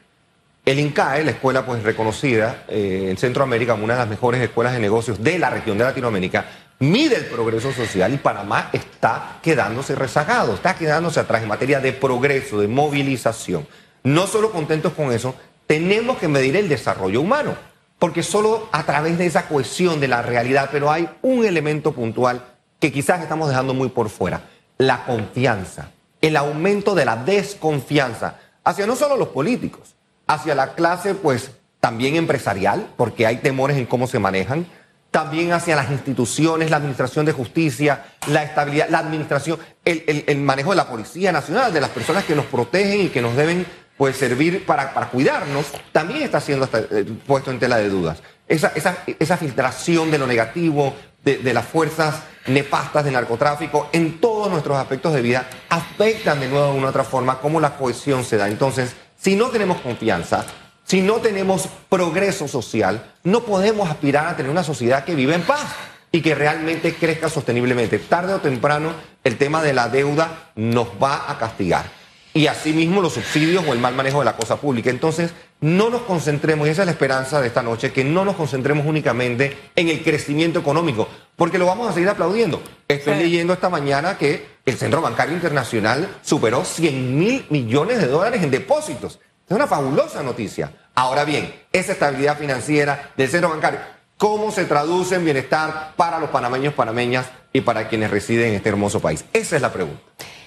El 0.66 0.78
INCAE, 0.78 1.24
la 1.24 1.30
escuela 1.30 1.64
pues 1.64 1.82
reconocida 1.82 2.64
eh, 2.68 3.06
en 3.08 3.16
Centroamérica 3.16 3.72
como 3.72 3.84
una 3.84 3.94
de 3.94 4.00
las 4.00 4.08
mejores 4.08 4.42
escuelas 4.42 4.74
de 4.74 4.80
negocios 4.80 5.22
de 5.24 5.38
la 5.38 5.48
región 5.48 5.78
de 5.78 5.84
Latinoamérica, 5.84 6.44
mide 6.80 7.16
el 7.16 7.24
progreso 7.26 7.72
social 7.72 8.12
y 8.12 8.18
Panamá 8.18 8.68
está 8.74 9.38
quedándose 9.42 9.94
rezagado, 9.94 10.54
está 10.54 10.74
quedándose 10.74 11.20
atrás 11.20 11.42
en 11.42 11.48
materia 11.48 11.80
de 11.80 11.94
progreso, 11.94 12.60
de 12.60 12.68
movilización. 12.68 13.66
No 14.02 14.26
solo 14.26 14.52
contentos 14.52 14.92
con 14.92 15.12
eso, 15.12 15.34
tenemos 15.66 16.18
que 16.18 16.28
medir 16.28 16.56
el 16.56 16.68
desarrollo 16.68 17.22
humano, 17.22 17.56
porque 17.98 18.22
solo 18.22 18.68
a 18.72 18.84
través 18.84 19.18
de 19.18 19.26
esa 19.26 19.48
cohesión 19.48 20.00
de 20.00 20.08
la 20.08 20.22
realidad, 20.22 20.68
pero 20.70 20.90
hay 20.90 21.08
un 21.22 21.44
elemento 21.44 21.92
puntual 21.92 22.44
que 22.78 22.92
quizás 22.92 23.22
estamos 23.22 23.48
dejando 23.48 23.74
muy 23.74 23.88
por 23.88 24.10
fuera, 24.10 24.42
la 24.78 25.04
confianza, 25.04 25.90
el 26.20 26.36
aumento 26.36 26.94
de 26.94 27.04
la 27.04 27.16
desconfianza 27.16 28.38
hacia 28.64 28.86
no 28.86 28.96
solo 28.96 29.16
los 29.16 29.28
políticos, 29.28 29.94
hacia 30.26 30.54
la 30.54 30.74
clase 30.74 31.14
pues 31.14 31.52
también 31.80 32.16
empresarial, 32.16 32.88
porque 32.96 33.26
hay 33.26 33.36
temores 33.36 33.76
en 33.76 33.86
cómo 33.86 34.06
se 34.06 34.18
manejan, 34.18 34.66
también 35.10 35.52
hacia 35.52 35.76
las 35.76 35.90
instituciones, 35.90 36.70
la 36.70 36.76
administración 36.76 37.24
de 37.24 37.32
justicia, 37.32 38.04
la 38.28 38.42
estabilidad, 38.42 38.88
la 38.90 38.98
administración, 38.98 39.58
el, 39.84 40.36
manejo 40.38 40.70
de 40.70 40.76
la 40.76 40.88
Policía 40.88 41.32
Nacional, 41.32 41.72
de 41.72 41.80
las 41.80 41.90
personas 41.90 42.24
que 42.24 42.34
nos 42.34 42.44
protegen 42.46 43.00
y 43.00 43.08
que 43.08 43.22
nos 43.22 43.36
deben 43.36 43.64
pues, 43.96 44.16
servir 44.16 44.64
para, 44.66 44.92
para 44.94 45.08
cuidarnos, 45.08 45.66
también 45.92 46.22
está 46.22 46.40
siendo 46.40 46.68
eh, 46.72 47.04
puesto 47.26 47.50
en 47.50 47.58
tela 47.58 47.78
de 47.78 47.88
dudas. 47.88 48.22
Esa, 48.48 48.72
esa, 48.74 48.98
esa 49.18 49.36
filtración 49.36 50.10
de 50.10 50.18
lo 50.18 50.26
negativo, 50.26 50.94
de, 51.24 51.38
de, 51.38 51.54
las 51.54 51.66
fuerzas 51.66 52.22
nefastas 52.46 53.04
del 53.04 53.14
narcotráfico 53.14 53.88
en 53.92 54.20
todos 54.20 54.48
nuestros 54.48 54.76
aspectos 54.78 55.12
de 55.12 55.22
vida 55.22 55.48
afectan 55.68 56.38
de 56.38 56.48
nuevo 56.48 56.72
de 56.72 56.78
una 56.78 56.86
u 56.86 56.90
otra 56.90 57.02
forma 57.02 57.40
cómo 57.40 57.58
la 57.58 57.76
cohesión 57.76 58.24
se 58.24 58.36
da. 58.36 58.46
Entonces, 58.46 58.94
si 59.18 59.34
no 59.34 59.48
tenemos 59.48 59.80
confianza, 59.80 60.46
si 60.84 61.00
no 61.00 61.14
tenemos 61.14 61.68
progreso 61.88 62.46
social, 62.46 63.12
no 63.24 63.40
podemos 63.40 63.90
aspirar 63.90 64.28
a 64.28 64.36
tener 64.36 64.52
una 64.52 64.62
sociedad 64.62 65.04
que 65.04 65.16
vive 65.16 65.34
en 65.34 65.42
paz 65.42 65.66
y 66.12 66.20
que 66.20 66.36
realmente 66.36 66.94
crezca 66.94 67.28
sosteniblemente. 67.28 67.98
Tarde 67.98 68.34
o 68.34 68.38
temprano, 68.38 68.92
el 69.24 69.36
tema 69.36 69.62
de 69.64 69.72
la 69.72 69.88
deuda 69.88 70.52
nos 70.54 70.86
va 71.02 71.28
a 71.28 71.38
castigar. 71.38 71.86
Y 72.36 72.48
asimismo 72.48 73.00
los 73.00 73.14
subsidios 73.14 73.64
o 73.66 73.72
el 73.72 73.78
mal 73.78 73.94
manejo 73.94 74.18
de 74.18 74.26
la 74.26 74.36
cosa 74.36 74.56
pública. 74.56 74.90
Entonces, 74.90 75.32
no 75.62 75.88
nos 75.88 76.02
concentremos, 76.02 76.68
y 76.68 76.70
esa 76.70 76.82
es 76.82 76.86
la 76.86 76.92
esperanza 76.92 77.40
de 77.40 77.46
esta 77.46 77.62
noche, 77.62 77.92
que 77.92 78.04
no 78.04 78.26
nos 78.26 78.36
concentremos 78.36 78.84
únicamente 78.84 79.56
en 79.74 79.88
el 79.88 80.04
crecimiento 80.04 80.58
económico, 80.58 81.08
porque 81.34 81.56
lo 81.56 81.64
vamos 81.64 81.88
a 81.88 81.94
seguir 81.94 82.10
aplaudiendo. 82.10 82.62
Estoy 82.88 83.14
leyendo 83.14 83.54
esta 83.54 83.70
mañana 83.70 84.18
que 84.18 84.46
el 84.66 84.76
Centro 84.76 85.00
Bancario 85.00 85.34
Internacional 85.34 86.08
superó 86.20 86.62
100 86.62 87.18
mil 87.18 87.46
millones 87.48 88.02
de 88.02 88.06
dólares 88.06 88.42
en 88.42 88.50
depósitos. 88.50 89.18
Es 89.48 89.56
una 89.56 89.66
fabulosa 89.66 90.22
noticia. 90.22 90.72
Ahora 90.94 91.24
bien, 91.24 91.54
esa 91.72 91.92
estabilidad 91.92 92.36
financiera 92.36 93.12
del 93.16 93.30
centro 93.30 93.48
bancario, 93.48 93.80
¿cómo 94.18 94.52
se 94.52 94.66
traduce 94.66 95.14
en 95.14 95.24
bienestar 95.24 95.94
para 95.96 96.18
los 96.18 96.28
panameños, 96.28 96.74
panameñas 96.74 97.24
y 97.54 97.62
para 97.62 97.88
quienes 97.88 98.10
residen 98.10 98.48
en 98.48 98.54
este 98.56 98.68
hermoso 98.68 99.00
país? 99.00 99.24
Esa 99.32 99.56
es 99.56 99.62
la 99.62 99.72
pregunta. 99.72 100.02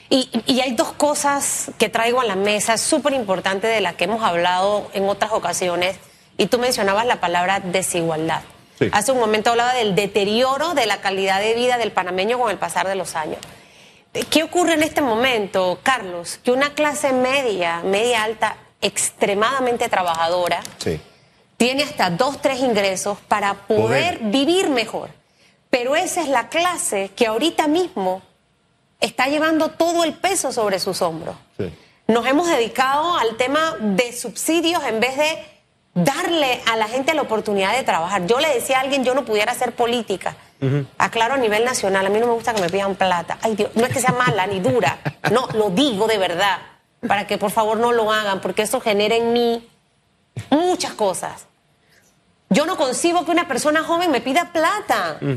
Y, 0.10 0.60
hay 0.62 0.74
dos 0.74 0.92
cosas 0.94 1.72
que 1.78 1.88
traigo 1.88 2.20
a 2.20 2.26
la 2.26 2.36
mesa 2.36 2.78
súper 2.78 3.14
importantes 3.14 3.72
de 3.72 3.80
las 3.80 3.94
que 3.94 4.06
hemos 4.06 4.24
hablado 4.24 4.90
en 4.94 5.08
otras 5.08 5.32
ocasiones. 5.32 5.98
Y 6.38 6.48
tú 6.48 6.58
mencionabas 6.58 7.06
la 7.06 7.20
palabra 7.20 7.60
desigualdad. 7.60 8.42
Hace 8.92 9.12
un 9.12 9.20
momento 9.20 9.52
hablaba 9.52 9.74
del 9.74 9.94
deterioro 9.94 10.74
de 10.74 10.86
la 10.86 11.02
calidad 11.02 11.42
de 11.42 11.54
vida 11.54 11.78
del 11.78 11.92
panameño 11.92 12.40
con 12.40 12.50
el 12.50 12.58
pasar 12.58 12.88
de 12.88 12.96
los 12.96 13.16
años. 13.16 13.40
¿Qué 14.30 14.44
ocurre 14.44 14.74
en 14.74 14.84
este 14.84 15.02
momento, 15.02 15.80
Carlos? 15.84 16.40
Que 16.44 16.52
una 16.52 16.74
clase 16.74 17.12
media, 17.12 17.82
media 17.84 18.24
alta, 18.24 18.56
extremadamente 18.82 19.90
trabajadora, 19.90 20.62
tiene 21.58 21.84
hasta 21.84 22.10
dos, 22.10 22.42
tres 22.42 22.62
ingresos 22.62 23.18
para 23.28 23.54
poder, 23.54 24.20
vivir 24.22 24.70
mejor. 24.70 25.10
Pero 25.70 25.96
esa 25.96 26.22
es 26.22 26.30
la 26.30 26.48
clase 26.48 27.12
que 27.16 27.28
ahorita 27.28 27.68
mismo 27.68 28.24
está 29.00 29.28
llevando 29.28 29.70
todo 29.70 30.04
el 30.04 30.14
peso 30.14 30.52
sobre 30.52 30.80
sus 30.80 31.02
hombros. 31.02 31.36
Nos 32.08 32.26
hemos 32.26 32.48
dedicado 32.48 33.16
al 33.18 33.38
tema 33.38 33.76
de 33.80 34.12
subsidios 34.14 34.84
en 34.84 35.00
vez 35.00 35.16
de 35.18 35.46
darle 35.94 36.62
a 36.66 36.76
la 36.76 36.88
gente 36.88 37.14
la 37.14 37.22
oportunidad 37.22 37.76
de 37.76 37.84
trabajar. 37.84 38.26
Yo 38.26 38.40
le 38.40 38.54
decía 38.54 38.78
a 38.78 38.82
alguien, 38.82 39.04
yo 39.04 39.14
no 39.14 39.26
pudiera 39.26 39.52
hacer 39.52 39.74
política. 39.74 40.36
Aclaro 40.98 41.36
a 41.36 41.38
nivel 41.38 41.64
nacional, 41.64 42.06
a 42.06 42.10
mí 42.10 42.20
no 42.20 42.28
me 42.28 42.34
gusta 42.34 42.54
que 42.54 42.62
me 42.62 42.70
pidan 42.70 42.96
plata. 42.96 43.38
Ay 43.42 43.56
Dios, 43.56 43.72
no 43.76 43.86
es 43.86 43.94
que 43.94 44.02
sea 44.02 44.12
mala 44.12 44.46
ni 44.48 44.60
dura, 44.60 45.00
no, 45.32 45.48
lo 45.54 45.70
digo 45.70 46.08
de 46.08 46.18
verdad 46.18 46.58
para 47.08 47.28
que 47.28 47.38
por 47.38 47.52
favor 47.52 47.78
no 47.78 47.92
lo 47.92 48.12
hagan, 48.12 48.42
porque 48.42 48.64
eso 48.64 48.82
genera 48.82 49.16
en 49.16 49.34
mí 49.34 49.68
muchas 50.50 50.94
cosas. 50.94 51.48
Yo 52.50 52.66
no 52.66 52.78
concibo 52.78 53.26
que 53.26 53.32
una 53.32 53.48
persona 53.48 53.84
joven 53.84 54.12
me 54.12 54.22
pida 54.22 54.52
plata. 54.52 55.18
Mm. 55.22 55.36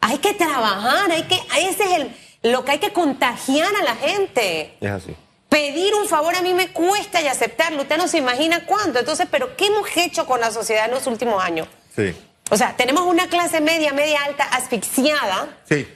Hay 0.00 0.18
que 0.18 0.34
trabajar, 0.34 1.10
hay 1.10 1.24
que, 1.24 1.40
ese 1.58 1.84
es 1.84 1.92
el, 2.00 2.16
lo 2.44 2.64
que 2.64 2.70
hay 2.70 2.78
que 2.78 2.92
contagiar 2.92 3.74
a 3.74 3.82
la 3.82 3.96
gente. 3.96 4.76
Es 4.80 4.90
así. 4.90 5.16
Pedir 5.48 5.94
un 5.94 6.06
favor 6.06 6.36
a 6.36 6.42
mí 6.42 6.54
me 6.54 6.68
cuesta 6.68 7.20
y 7.20 7.26
aceptarlo. 7.26 7.82
Usted 7.82 7.98
no 7.98 8.06
se 8.06 8.18
imagina 8.18 8.64
cuánto. 8.66 9.00
Entonces, 9.00 9.26
¿pero 9.28 9.56
qué 9.56 9.66
hemos 9.66 9.88
hecho 9.96 10.26
con 10.26 10.40
la 10.40 10.52
sociedad 10.52 10.84
en 10.86 10.92
los 10.92 11.06
últimos 11.08 11.42
años? 11.42 11.66
Sí. 11.96 12.16
O 12.50 12.56
sea, 12.56 12.76
tenemos 12.76 13.02
una 13.02 13.28
clase 13.28 13.60
media, 13.60 13.92
media 13.92 14.20
alta 14.24 14.44
asfixiada. 14.44 15.56
Sí 15.68 15.86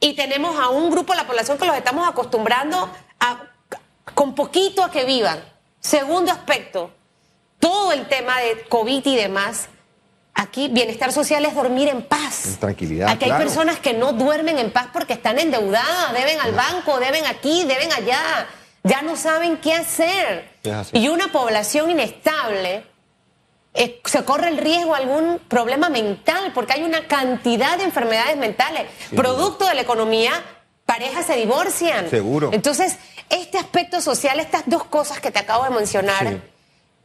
y 0.00 0.14
tenemos 0.14 0.58
a 0.58 0.70
un 0.70 0.90
grupo 0.90 1.12
de 1.12 1.18
la 1.18 1.26
población 1.26 1.58
que 1.58 1.66
los 1.66 1.76
estamos 1.76 2.08
acostumbrando 2.08 2.90
a, 3.20 3.50
con 4.14 4.34
poquito 4.34 4.82
a 4.82 4.90
que 4.90 5.04
vivan. 5.04 5.44
Segundo 5.78 6.32
aspecto, 6.32 6.90
todo 7.58 7.92
el 7.92 8.08
tema 8.08 8.40
de 8.40 8.62
COVID 8.68 9.06
y 9.06 9.16
demás. 9.16 9.68
Aquí 10.34 10.68
bienestar 10.68 11.12
social 11.12 11.44
es 11.44 11.54
dormir 11.54 11.88
en 11.88 12.02
paz. 12.02 12.56
Tranquilidad. 12.58 13.08
Aquí 13.08 13.30
hay 13.30 13.38
personas 13.38 13.78
que 13.78 13.92
no 13.92 14.12
duermen 14.12 14.58
en 14.58 14.72
paz 14.72 14.88
porque 14.92 15.12
están 15.12 15.38
endeudadas, 15.38 16.12
deben 16.14 16.40
al 16.40 16.52
banco, 16.52 16.98
deben 16.98 17.26
aquí, 17.26 17.64
deben 17.64 17.92
allá. 17.92 18.46
Ya 18.82 19.02
no 19.02 19.16
saben 19.16 19.58
qué 19.58 19.74
hacer. 19.74 20.48
Y 20.92 21.08
una 21.08 21.30
población 21.32 21.90
inestable 21.90 22.84
eh, 23.74 24.00
se 24.04 24.24
corre 24.24 24.48
el 24.48 24.58
riesgo 24.58 24.94
de 24.96 25.02
algún 25.02 25.38
problema 25.46 25.88
mental, 25.90 26.52
porque 26.54 26.72
hay 26.72 26.82
una 26.82 27.06
cantidad 27.06 27.76
de 27.78 27.84
enfermedades 27.84 28.36
mentales. 28.36 28.86
Producto 29.14 29.66
de 29.66 29.74
la 29.74 29.82
economía, 29.82 30.32
parejas 30.86 31.26
se 31.26 31.36
divorcian. 31.36 32.10
Seguro. 32.10 32.50
Entonces, 32.52 32.96
este 33.28 33.58
aspecto 33.58 34.00
social, 34.00 34.40
estas 34.40 34.62
dos 34.66 34.84
cosas 34.84 35.20
que 35.20 35.30
te 35.30 35.38
acabo 35.38 35.64
de 35.64 35.70
mencionar, 35.70 36.40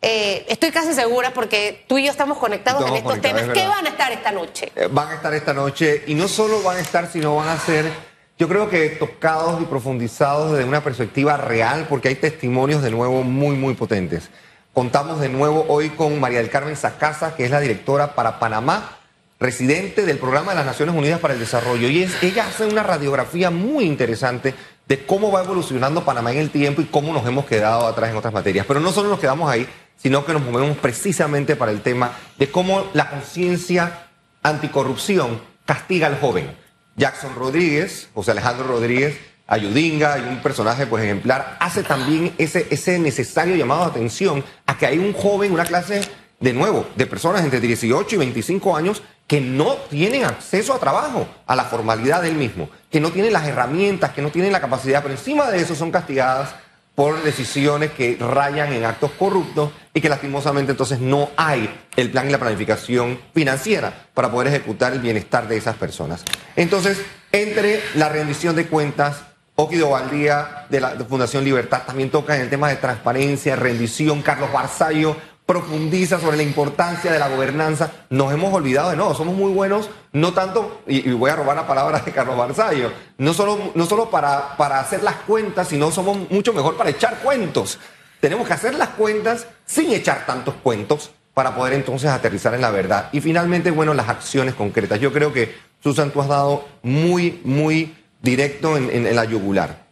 eh, 0.02 0.46
estoy 0.50 0.72
casi 0.72 0.94
segura 0.94 1.32
porque 1.34 1.84
tú 1.88 1.98
y 1.98 2.06
yo 2.06 2.12
estamos 2.12 2.38
conectados 2.38 2.88
en 2.88 2.96
estos 2.96 3.22
temas. 3.22 3.44
¿Qué 3.54 3.68
van 3.68 3.86
a 3.86 3.90
estar 3.90 4.12
esta 4.12 4.32
noche? 4.32 4.72
Eh, 4.76 4.88
van 4.92 5.10
a 5.10 5.16
estar 5.16 5.34
esta 5.34 5.54
noche 5.54 6.04
y 6.08 6.14
no 6.14 6.28
solo 6.28 6.62
van 6.62 6.78
a 6.78 6.80
estar, 6.82 7.12
sino 7.12 7.36
van 7.36 7.50
a 7.50 7.58
ser, 7.58 7.92
yo 8.38 8.48
creo 8.48 8.70
que 8.70 8.90
tocados 8.90 9.62
y 9.62 9.66
profundizados 9.66 10.52
desde 10.52 10.66
una 10.66 10.84
perspectiva 10.84 11.38
real, 11.38 11.88
porque 11.90 12.10
hay 12.10 12.16
testimonios 12.16 12.84
de 12.84 12.92
nuevo 12.92 13.24
muy, 13.24 13.56
muy 13.56 13.74
potentes. 13.74 14.30
Contamos 14.74 15.22
de 15.22 15.30
nuevo 15.30 15.66
hoy 15.70 15.90
con 15.90 16.20
María 16.20 16.40
del 16.40 16.50
Carmen 16.50 16.76
Sacasa, 16.76 17.36
que 17.36 17.46
es 17.46 17.52
la 17.52 17.62
directora 17.62 18.14
para 18.14 18.40
Panamá, 18.40 18.98
residente 19.40 20.06
del 20.06 20.18
Programa 20.18 20.52
de 20.52 20.58
las 20.58 20.66
Naciones 20.66 20.94
Unidas 20.96 21.20
para 21.20 21.34
el 21.34 21.40
Desarrollo. 21.40 21.88
Y 21.88 22.04
es, 22.04 22.22
ella 22.22 22.46
hace 22.46 22.66
una 22.66 22.84
radiografía 22.84 23.50
muy 23.52 23.86
interesante 23.86 24.54
de 24.88 25.06
cómo 25.06 25.32
va 25.32 25.44
evolucionando 25.44 26.04
Panamá 26.06 26.32
en 26.32 26.40
el 26.40 26.50
tiempo 26.52 26.82
y 26.82 26.86
cómo 26.86 27.12
nos 27.12 27.26
hemos 27.26 27.46
quedado 27.46 27.88
atrás 27.88 28.12
en 28.12 28.18
otras 28.18 28.34
materias. 28.34 28.66
Pero 28.68 28.80
no 28.80 28.92
solo 28.92 29.10
nos 29.10 29.20
quedamos 29.20 29.50
ahí, 29.50 29.68
sino 29.98 30.26
que 30.26 30.34
nos 30.34 30.44
movemos 30.44 30.78
precisamente 30.78 31.56
para 31.56 31.72
el 31.72 31.82
tema 31.82 32.12
de 32.38 32.52
cómo 32.52 32.90
la 32.94 33.10
conciencia 33.10 34.08
anticorrupción 34.44 35.42
castiga 35.66 36.08
al 36.08 36.20
joven. 36.20 36.56
Jackson 36.96 37.36
Rodríguez, 37.36 38.10
José 38.14 38.32
Alejandro 38.32 38.68
Rodríguez, 38.68 39.18
Ayudinga 39.48 40.18
y 40.18 40.22
un 40.22 40.42
personaje 40.42 40.88
pues 40.88 41.04
ejemplar, 41.04 41.58
hace 41.60 41.84
también 41.84 42.34
ese, 42.38 42.68
ese 42.72 42.98
necesario 43.00 43.56
llamado 43.56 43.86
de 43.86 43.92
atención 43.92 44.44
a 44.66 44.78
que 44.78 44.88
hay 44.88 44.98
un 44.98 45.14
joven, 45.14 45.52
una 45.52 45.66
clase 45.66 46.02
de 46.40 46.54
nuevo, 46.54 46.86
de 46.96 47.06
personas 47.06 47.44
entre 47.44 47.60
18 47.60 48.16
y 48.16 48.18
25 48.18 48.76
años 48.76 49.04
que 49.28 49.42
no 49.42 49.76
tienen 49.90 50.26
acceso 50.26 50.74
a 50.74 50.80
trabajo, 50.80 51.28
a 51.48 51.56
la 51.56 51.66
formalidad 51.66 52.22
del 52.22 52.36
mismo, 52.36 52.70
que 52.92 53.00
no 53.00 53.12
tienen 53.12 53.34
las 53.34 53.48
herramientas, 53.48 54.12
que 54.12 54.22
no 54.22 54.30
tienen 54.30 54.52
la 54.52 54.62
capacidad, 54.62 55.02
pero 55.02 55.16
encima 55.16 55.50
de 55.50 55.60
eso 55.60 55.76
son 55.76 55.92
castigadas 55.92 56.56
por 56.96 57.22
decisiones 57.24 57.92
que 57.92 58.18
rayan 58.20 58.72
en 58.72 58.86
actos 58.86 59.12
corruptos 59.12 59.72
y 59.94 60.02
que 60.02 60.10
lastimosamente 60.10 60.72
entonces 60.72 61.00
no 61.00 61.30
hay 61.36 61.70
el 61.98 62.10
plan 62.10 62.28
y 62.28 62.32
la 62.32 62.40
planificación 62.40 63.20
financiera 63.34 64.08
para 64.14 64.32
poder 64.32 64.48
ejecutar 64.48 64.94
el 64.94 65.00
bienestar 65.00 65.48
de 65.48 65.58
esas 65.58 65.76
personas. 65.76 66.24
Entonces, 66.56 67.02
entre 67.34 67.82
la 67.96 68.08
rendición 68.10 68.56
de 68.56 68.68
cuentas, 68.68 69.24
Oquido 69.58 69.92
Valdía 69.92 70.66
de 70.70 70.82
la 70.82 70.92
Fundación 71.08 71.44
Libertad 71.46 71.84
también 71.86 72.10
toca 72.10 72.36
en 72.36 72.42
el 72.42 72.50
tema 72.50 72.68
de 72.70 72.76
transparencia, 72.76 73.56
rendición. 73.56 74.22
Carlos 74.22 74.52
Barzallo 74.52 75.16
profundiza 75.46 76.20
sobre 76.20 76.38
la 76.38 76.44
importancia 76.44 77.12
de 77.12 77.20
la 77.20 77.30
gobernanza. 77.30 77.92
Nos 78.10 78.34
hemos 78.34 78.54
olvidado 78.54 78.90
de 78.90 78.96
no, 78.96 79.14
somos 79.14 79.36
muy 79.36 79.52
buenos, 79.52 79.90
no 80.12 80.34
tanto, 80.34 80.82
y, 80.88 81.12
voy 81.12 81.30
a 81.30 81.36
robar 81.36 81.56
la 81.56 81.68
palabra 81.68 82.00
de 82.00 82.12
Carlos 82.12 82.38
Barzallo, 82.38 82.92
no 83.18 83.34
solo, 83.34 83.72
no 83.76 83.86
solo 83.86 84.10
para, 84.10 84.58
para 84.58 84.80
hacer 84.80 85.04
las 85.04 85.16
cuentas, 85.18 85.68
sino 85.68 85.92
somos 85.92 86.30
mucho 86.32 86.54
mejor 86.54 86.76
para 86.78 86.90
echar 86.90 87.20
cuentos. 87.20 87.80
Tenemos 88.20 88.48
que 88.48 88.54
hacer 88.54 88.76
las 88.76 88.90
cuentas 88.90 89.48
sin 89.66 89.92
echar 89.92 90.26
tantos 90.26 90.56
cuentos 90.56 91.12
para 91.36 91.54
poder 91.54 91.74
entonces 91.74 92.10
aterrizar 92.10 92.56
en 92.56 92.62
la 92.62 92.72
verdad. 92.72 93.10
Y 93.12 93.20
finalmente, 93.20 93.70
bueno, 93.70 93.94
las 93.94 94.10
acciones 94.10 94.56
concretas. 94.56 95.00
Yo 95.00 95.12
creo 95.12 95.34
que, 95.34 95.54
Susan, 95.84 96.10
tú 96.10 96.22
has 96.22 96.30
dado 96.30 96.66
muy, 96.82 97.42
muy 97.44 97.94
directo 98.22 98.78
en, 98.78 99.14
la 99.14 99.26
yugular. 99.26 99.86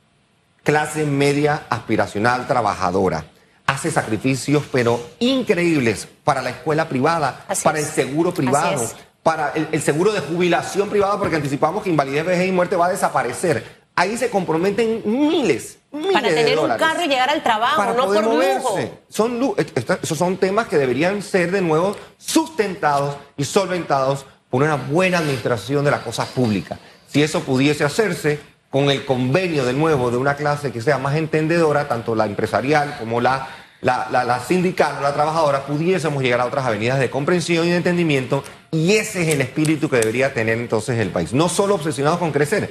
Clase 0.63 1.05
media 1.05 1.63
aspiracional 1.69 2.47
trabajadora. 2.47 3.25
Hace 3.73 3.89
sacrificios, 3.89 4.63
pero 4.71 5.01
increíbles 5.19 6.07
para 6.23 6.43
la 6.43 6.51
escuela 6.51 6.87
privada, 6.87 7.43
para 7.63 7.79
el 7.79 7.85
seguro 7.85 8.31
privado, 8.31 8.87
para 9.23 9.51
el, 9.71 9.81
seguro 9.81 10.11
de 10.11 10.19
jubilación 10.19 10.89
privada, 10.89 11.17
porque 11.17 11.37
anticipamos 11.37 11.81
que 11.81 11.89
invalidez, 11.89 12.23
vejez 12.23 12.49
y 12.49 12.51
muerte 12.51 12.75
va 12.75 12.85
a 12.85 12.89
desaparecer. 12.89 13.83
Ahí 13.95 14.15
se 14.15 14.29
comprometen 14.29 15.01
miles, 15.05 15.79
miles 15.91 16.13
Para 16.13 16.27
tener 16.27 16.59
un 16.59 16.69
carro 16.77 17.03
y 17.03 17.07
llegar 17.07 17.31
al 17.31 17.41
trabajo, 17.41 17.83
no 17.83 18.05
por 18.05 18.23
moverse. 18.23 18.93
Son, 19.09 19.55
esos 20.03 20.17
son 20.19 20.37
temas 20.37 20.67
que 20.67 20.77
deberían 20.77 21.23
ser 21.23 21.49
de 21.51 21.61
nuevo 21.61 21.95
sustentados 22.17 23.17
y 23.37 23.43
solventados 23.43 24.27
por 24.51 24.61
una 24.61 24.75
buena 24.75 25.17
administración 25.17 25.83
de 25.83 25.89
la 25.89 26.03
cosa 26.03 26.25
pública. 26.27 26.77
Si 27.07 27.23
eso 27.23 27.39
pudiese 27.39 27.83
hacerse 27.83 28.39
con 28.69 28.89
el 28.89 29.05
convenio 29.05 29.65
de 29.65 29.73
nuevo 29.73 30.09
de 30.09 30.17
una 30.17 30.35
clase 30.35 30.71
que 30.71 30.81
sea 30.81 30.97
más 30.97 31.15
entendedora, 31.15 31.87
tanto 31.87 32.15
la 32.15 32.25
empresarial 32.25 32.97
como 32.97 33.21
la, 33.21 33.47
la, 33.83 34.07
la, 34.11 34.39
sindical 34.39 35.01
la 35.01 35.13
trabajadora, 35.13 35.65
pudiésemos 35.65 36.23
llegar 36.23 36.41
a 36.41 36.45
otras 36.45 36.65
avenidas 36.65 36.99
de 36.99 37.09
comprensión 37.09 37.67
y 37.67 37.71
de 37.71 37.77
entendimiento, 37.77 38.43
y 38.71 38.95
ese 38.95 39.23
es 39.23 39.27
el 39.29 39.41
espíritu 39.41 39.89
que 39.89 39.97
debería 39.97 40.33
tener 40.33 40.57
entonces 40.57 40.99
el 40.99 41.09
país. 41.09 41.33
No 41.33 41.49
solo 41.49 41.75
obsesionados 41.75 42.19
con 42.19 42.31
crecer, 42.31 42.69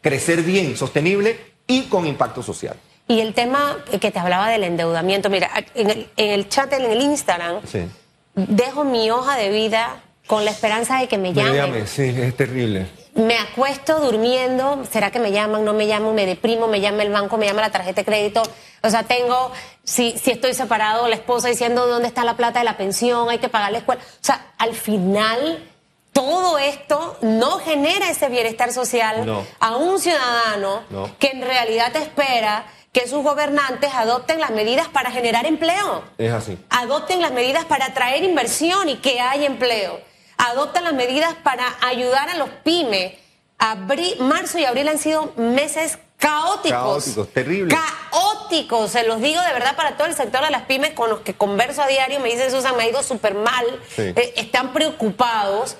crecer 0.00 0.42
bien, 0.42 0.76
sostenible 0.76 1.38
y 1.66 1.82
con 1.84 2.06
impacto 2.06 2.42
social. 2.42 2.76
Y 3.08 3.20
el 3.20 3.34
tema 3.34 3.78
que 4.00 4.10
te 4.10 4.18
hablaba 4.18 4.48
del 4.48 4.64
endeudamiento, 4.64 5.30
mira, 5.30 5.50
en 5.74 5.90
el, 5.90 6.08
en 6.16 6.30
el 6.30 6.48
chat, 6.48 6.72
en 6.72 6.90
el 6.90 7.00
Instagram, 7.00 7.60
dejo 8.34 8.84
mi 8.84 9.10
hoja 9.10 9.36
de 9.36 9.50
vida 9.50 10.02
con 10.26 10.44
la 10.44 10.50
esperanza 10.50 10.98
de 10.98 11.08
que 11.08 11.16
me 11.18 11.32
llamen. 11.32 11.72
Me 11.72 11.86
sí, 11.86 12.02
es 12.02 12.36
terrible 12.36 12.86
me 13.16 13.38
acuesto 13.38 13.98
durmiendo, 13.98 14.84
¿será 14.90 15.10
que 15.10 15.18
me 15.18 15.32
llaman? 15.32 15.64
No 15.64 15.72
me 15.72 15.86
llaman, 15.86 16.14
me 16.14 16.26
deprimo, 16.26 16.68
me 16.68 16.80
llama 16.80 17.02
el 17.02 17.10
banco, 17.10 17.38
me 17.38 17.46
llama 17.46 17.62
la 17.62 17.70
tarjeta 17.70 18.02
de 18.02 18.04
crédito. 18.04 18.42
O 18.82 18.90
sea, 18.90 19.04
tengo, 19.04 19.52
si, 19.84 20.18
si 20.18 20.30
estoy 20.30 20.54
separado, 20.54 21.08
la 21.08 21.16
esposa 21.16 21.48
diciendo 21.48 21.86
dónde 21.86 22.08
está 22.08 22.24
la 22.24 22.36
plata 22.36 22.60
de 22.60 22.64
la 22.64 22.76
pensión, 22.76 23.28
hay 23.28 23.38
que 23.38 23.48
pagar 23.48 23.72
la 23.72 23.78
escuela. 23.78 24.00
O 24.02 24.24
sea, 24.24 24.52
al 24.58 24.74
final, 24.74 25.62
todo 26.12 26.58
esto 26.58 27.18
no 27.22 27.58
genera 27.58 28.08
ese 28.10 28.28
bienestar 28.28 28.72
social 28.72 29.46
a 29.60 29.76
un 29.76 29.98
ciudadano 29.98 30.82
que 31.18 31.28
en 31.28 31.42
realidad 31.42 31.94
espera 31.96 32.66
que 32.92 33.06
sus 33.06 33.22
gobernantes 33.22 33.92
adopten 33.92 34.40
las 34.40 34.50
medidas 34.50 34.88
para 34.88 35.10
generar 35.10 35.44
empleo. 35.44 36.04
Es 36.16 36.32
así. 36.32 36.58
Adopten 36.70 37.20
las 37.20 37.32
medidas 37.32 37.66
para 37.66 37.86
atraer 37.86 38.24
inversión 38.24 38.88
y 38.88 38.96
que 38.96 39.20
haya 39.20 39.46
empleo 39.46 40.00
adoptan 40.38 40.84
las 40.84 40.94
medidas 40.94 41.34
para 41.42 41.76
ayudar 41.82 42.28
a 42.28 42.36
los 42.36 42.48
pymes. 42.62 43.14
Abril, 43.58 44.16
marzo 44.20 44.58
y 44.58 44.64
abril 44.64 44.88
han 44.88 44.98
sido 44.98 45.32
meses 45.36 45.98
caóticos. 46.18 46.70
Caóticos, 46.70 47.28
terribles. 47.32 47.78
Caóticos, 48.10 48.90
se 48.90 49.06
los 49.06 49.20
digo 49.20 49.40
de 49.42 49.52
verdad 49.52 49.76
para 49.76 49.96
todo 49.96 50.06
el 50.06 50.14
sector 50.14 50.44
de 50.44 50.50
las 50.50 50.62
pymes 50.62 50.92
con 50.92 51.10
los 51.10 51.20
que 51.20 51.34
converso 51.34 51.82
a 51.82 51.86
diario. 51.86 52.20
Me 52.20 52.30
dicen, 52.30 52.50
Susan, 52.50 52.76
me 52.76 52.84
ha 52.84 52.88
ido 52.88 53.02
súper 53.02 53.34
mal, 53.34 53.64
eh, 53.98 54.34
están 54.36 54.72
preocupados. 54.72 55.76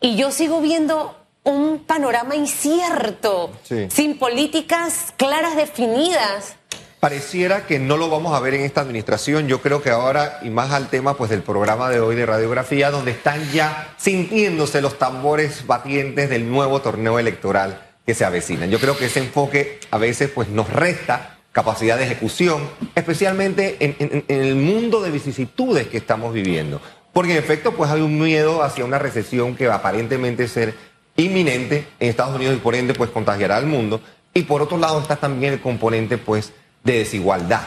Y 0.00 0.16
yo 0.16 0.30
sigo 0.30 0.60
viendo 0.60 1.16
un 1.44 1.84
panorama 1.84 2.36
incierto, 2.36 3.50
sin 3.88 4.18
políticas 4.18 5.12
claras 5.16 5.56
definidas 5.56 6.56
pareciera 7.00 7.66
que 7.66 7.78
no 7.78 7.96
lo 7.96 8.10
vamos 8.10 8.34
a 8.34 8.40
ver 8.40 8.54
en 8.54 8.62
esta 8.62 8.80
administración. 8.80 9.48
Yo 9.48 9.62
creo 9.62 9.82
que 9.82 9.90
ahora, 9.90 10.40
y 10.42 10.50
más 10.50 10.72
al 10.72 10.88
tema 10.88 11.16
pues 11.16 11.30
del 11.30 11.42
programa 11.42 11.90
de 11.90 12.00
hoy 12.00 12.16
de 12.16 12.26
radiografía, 12.26 12.90
donde 12.90 13.12
están 13.12 13.50
ya 13.52 13.94
sintiéndose 13.98 14.80
los 14.80 14.98
tambores 14.98 15.66
batientes 15.66 16.28
del 16.28 16.50
nuevo 16.50 16.80
torneo 16.80 17.18
electoral 17.18 17.87
que 18.08 18.14
se 18.14 18.24
avecina. 18.24 18.64
Yo 18.64 18.80
creo 18.80 18.96
que 18.96 19.04
ese 19.04 19.18
enfoque 19.18 19.80
a 19.90 19.98
veces 19.98 20.30
pues 20.34 20.48
nos 20.48 20.70
resta 20.70 21.36
capacidad 21.52 21.98
de 21.98 22.04
ejecución, 22.04 22.66
especialmente 22.94 23.76
en, 23.80 24.24
el 24.28 24.54
mundo 24.54 25.02
de 25.02 25.10
vicisitudes 25.10 25.88
que 25.88 25.98
estamos 25.98 26.32
viviendo. 26.32 26.80
Porque 27.12 27.32
en 27.32 27.38
efecto 27.38 27.72
pues 27.72 27.90
hay 27.90 28.00
un 28.00 28.18
miedo 28.18 28.62
hacia 28.62 28.86
una 28.86 28.98
recesión 28.98 29.54
que 29.54 29.66
va 29.66 29.74
aparentemente 29.74 30.48
ser 30.48 30.74
inminente 31.16 31.86
en 32.00 32.08
Estados 32.08 32.34
Unidos 32.34 32.56
y 32.56 32.60
por 32.60 32.74
ende 32.74 32.94
pues 32.94 33.10
contagiará 33.10 33.58
al 33.58 33.66
mundo. 33.66 34.00
Y 34.32 34.44
por 34.44 34.62
otro 34.62 34.78
lado 34.78 35.02
está 35.02 35.16
también 35.16 35.52
el 35.52 35.60
componente 35.60 36.16
pues 36.16 36.54
de 36.84 37.00
desigualdad. 37.00 37.66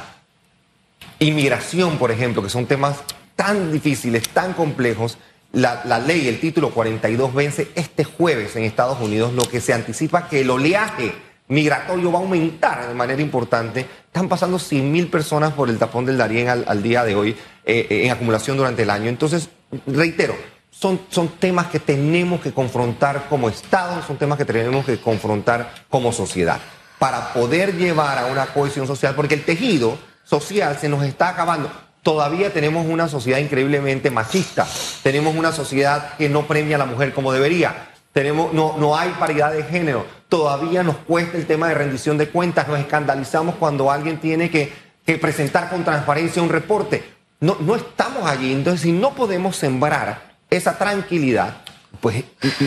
Inmigración, 1.20 2.00
por 2.00 2.10
ejemplo, 2.10 2.42
que 2.42 2.50
son 2.50 2.66
temas 2.66 3.04
tan 3.36 3.72
difíciles, 3.72 4.28
tan 4.30 4.54
complejos. 4.54 5.20
La, 5.54 6.00
ley, 6.00 6.30
el 6.30 6.40
título 6.40 6.70
42 6.70 7.34
vence 7.34 7.72
este 7.76 8.06
jueves 8.06 8.56
en 8.56 8.64
Estados 8.64 9.02
Unidos, 9.02 9.34
lo 9.34 9.44
que 9.44 9.60
se 9.60 9.74
anticipa 9.74 10.30
que 10.30 10.42
el 10.42 10.50
oleaje 10.50 11.14
migratorio 11.50 12.10
va 12.10 12.20
a 12.20 12.22
aumentar 12.22 12.88
de 12.88 12.94
manera 12.94 13.22
importante. 13.22 13.86
Están 14.06 14.30
pasando 14.30 14.58
100 14.58 14.90
mil 14.90 15.08
personas 15.08 15.52
por 15.52 15.70
el 15.70 15.78
tapón 15.78 16.06
del 16.06 16.18
Darién 16.18 16.48
al, 16.48 16.82
día 16.82 17.04
de 17.04 17.16
hoy 17.16 17.32
eh, 17.66 17.88
eh, 17.90 18.06
en 18.06 18.12
acumulación 18.12 18.56
durante 18.56 18.84
el 18.84 18.90
año. 18.90 19.10
Entonces, 19.10 19.50
reitero, 19.88 20.36
son, 20.70 21.02
son 21.10 21.28
temas 21.28 21.68
que 21.68 21.80
tenemos 21.80 22.40
que 22.40 22.54
confrontar 22.54 23.28
como 23.28 23.50
Estado, 23.50 24.02
son 24.08 24.16
temas 24.16 24.38
que 24.38 24.46
tenemos 24.46 24.86
que 24.86 25.02
confrontar 25.02 25.74
como 25.90 26.14
sociedad, 26.14 26.60
para 26.98 27.34
poder 27.34 27.76
llevar 27.76 28.18
a 28.20 28.28
una 28.28 28.46
cohesión 28.48 28.88
social, 28.88 29.16
porque 29.16 29.36
el 29.36 29.44
tejido 29.44 29.98
social 30.24 30.78
se 30.80 30.88
nos 30.88 31.04
está 31.04 31.28
acabando. 31.28 31.70
Todavía 32.04 32.52
tenemos 32.52 32.88
una 32.88 33.08
sociedad 33.08 33.38
increíblemente 33.38 34.10
machista, 34.10 34.68
tenemos 35.04 35.36
una 35.36 35.52
sociedad 35.52 36.16
que 36.18 36.30
no 36.30 36.48
premia 36.48 36.78
a 36.78 36.80
la 36.80 36.86
mujer 36.86 37.14
como 37.14 37.32
debería, 37.32 37.90
tenemos, 38.12 38.54
no, 38.54 38.76
no 38.80 38.98
hay 38.98 39.12
paridad 39.12 39.54
de 39.54 39.64
género, 39.64 40.06
todavía 40.28 40.82
nos 40.82 40.98
cuesta 40.98 41.38
el 41.38 41.46
tema 41.46 41.68
de 41.68 41.76
rendición 41.76 42.18
de 42.18 42.30
cuentas, 42.30 42.68
nos 42.68 42.80
escandalizamos 42.80 43.56
cuando 43.56 43.92
alguien 43.92 44.20
tiene 44.20 44.50
que, 44.50 44.74
que 45.06 45.18
presentar 45.18 45.70
con 45.70 45.84
transparencia 45.84 46.42
un 46.42 46.50
reporte. 46.50 47.04
No, 47.40 47.58
no 47.60 47.76
estamos 47.76 48.26
allí, 48.26 48.52
entonces 48.52 48.82
si 48.82 48.92
no 48.92 49.14
podemos 49.14 49.56
sembrar 49.56 50.34
esa 50.50 50.78
tranquilidad, 50.78 51.58
pues 52.00 52.24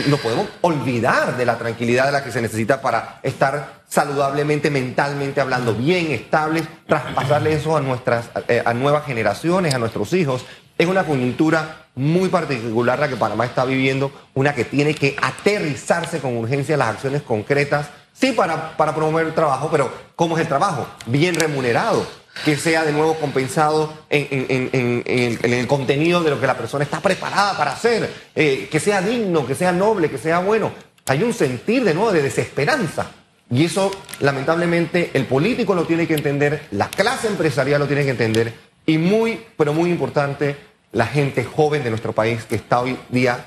no 0.07 0.17
podemos 0.17 0.47
olvidar 0.61 1.35
de 1.35 1.45
la 1.45 1.57
tranquilidad 1.57 2.05
de 2.05 2.11
la 2.11 2.23
que 2.23 2.31
se 2.31 2.41
necesita 2.41 2.81
para 2.81 3.19
estar 3.23 3.81
saludablemente, 3.87 4.69
mentalmente 4.69 5.41
hablando, 5.41 5.73
bien 5.73 6.11
estables, 6.11 6.63
traspasarle 6.87 7.53
eso 7.53 7.75
a 7.75 7.81
nuestras 7.81 8.29
eh, 8.47 8.61
a 8.63 8.73
nuevas 8.73 9.05
generaciones, 9.05 9.73
a 9.73 9.79
nuestros 9.79 10.13
hijos. 10.13 10.45
Es 10.77 10.87
una 10.87 11.05
coyuntura 11.05 11.87
muy 11.95 12.29
particular 12.29 12.99
la 12.99 13.07
que 13.07 13.15
Panamá 13.15 13.45
está 13.45 13.65
viviendo, 13.65 14.11
una 14.33 14.53
que 14.53 14.65
tiene 14.65 14.93
que 14.93 15.15
aterrizarse 15.21 16.19
con 16.19 16.37
urgencia 16.37 16.77
las 16.77 16.89
acciones 16.89 17.21
concretas, 17.21 17.87
sí 18.13 18.31
para, 18.33 18.75
para 18.77 18.93
promover 18.93 19.27
el 19.27 19.33
trabajo, 19.33 19.69
pero 19.71 19.91
¿cómo 20.15 20.35
es 20.35 20.41
el 20.41 20.47
trabajo? 20.47 20.87
Bien 21.05 21.33
remunerado 21.35 22.05
que 22.43 22.57
sea 22.57 22.83
de 22.83 22.91
nuevo 22.91 23.15
compensado 23.15 23.93
en, 24.09 25.01
el, 25.05 25.67
contenido 25.67 26.21
de 26.21 26.31
lo 26.31 26.39
que 26.39 26.47
la 26.47 26.57
persona 26.57 26.83
está 26.83 26.99
preparada 26.99 27.57
para 27.57 27.71
hacer, 27.71 28.11
eh, 28.35 28.67
que 28.69 28.79
sea 28.79 29.01
digno, 29.01 29.47
que 29.47 29.55
sea 29.55 29.71
noble, 29.71 30.09
que 30.09 30.17
sea 30.17 30.39
bueno. 30.39 30.71
Hay 31.07 31.23
un 31.23 31.33
sentir 31.33 31.83
de 31.83 31.93
nuevo 31.93 32.11
de 32.11 32.21
desesperanza. 32.21 33.11
Y 33.49 33.65
eso, 33.65 33.91
lamentablemente, 34.19 35.11
el 35.13 35.25
político 35.25 35.75
lo 35.75 35.85
tiene 35.85 36.07
que 36.07 36.15
entender, 36.15 36.65
la 36.71 36.89
clase 36.89 37.27
empresarial 37.27 37.79
lo 37.79 37.87
tiene 37.87 38.03
que 38.03 38.09
entender, 38.09 38.53
y 38.87 38.97
muy, 38.97 39.39
pero 39.55 39.73
muy 39.73 39.91
importante, 39.91 40.57
la 40.91 41.05
gente 41.05 41.43
joven 41.43 41.83
de 41.83 41.91
nuestro 41.91 42.13
país 42.13 42.43
que 42.45 42.55
está 42.55 42.81
hoy 42.81 42.97
día 43.09 43.45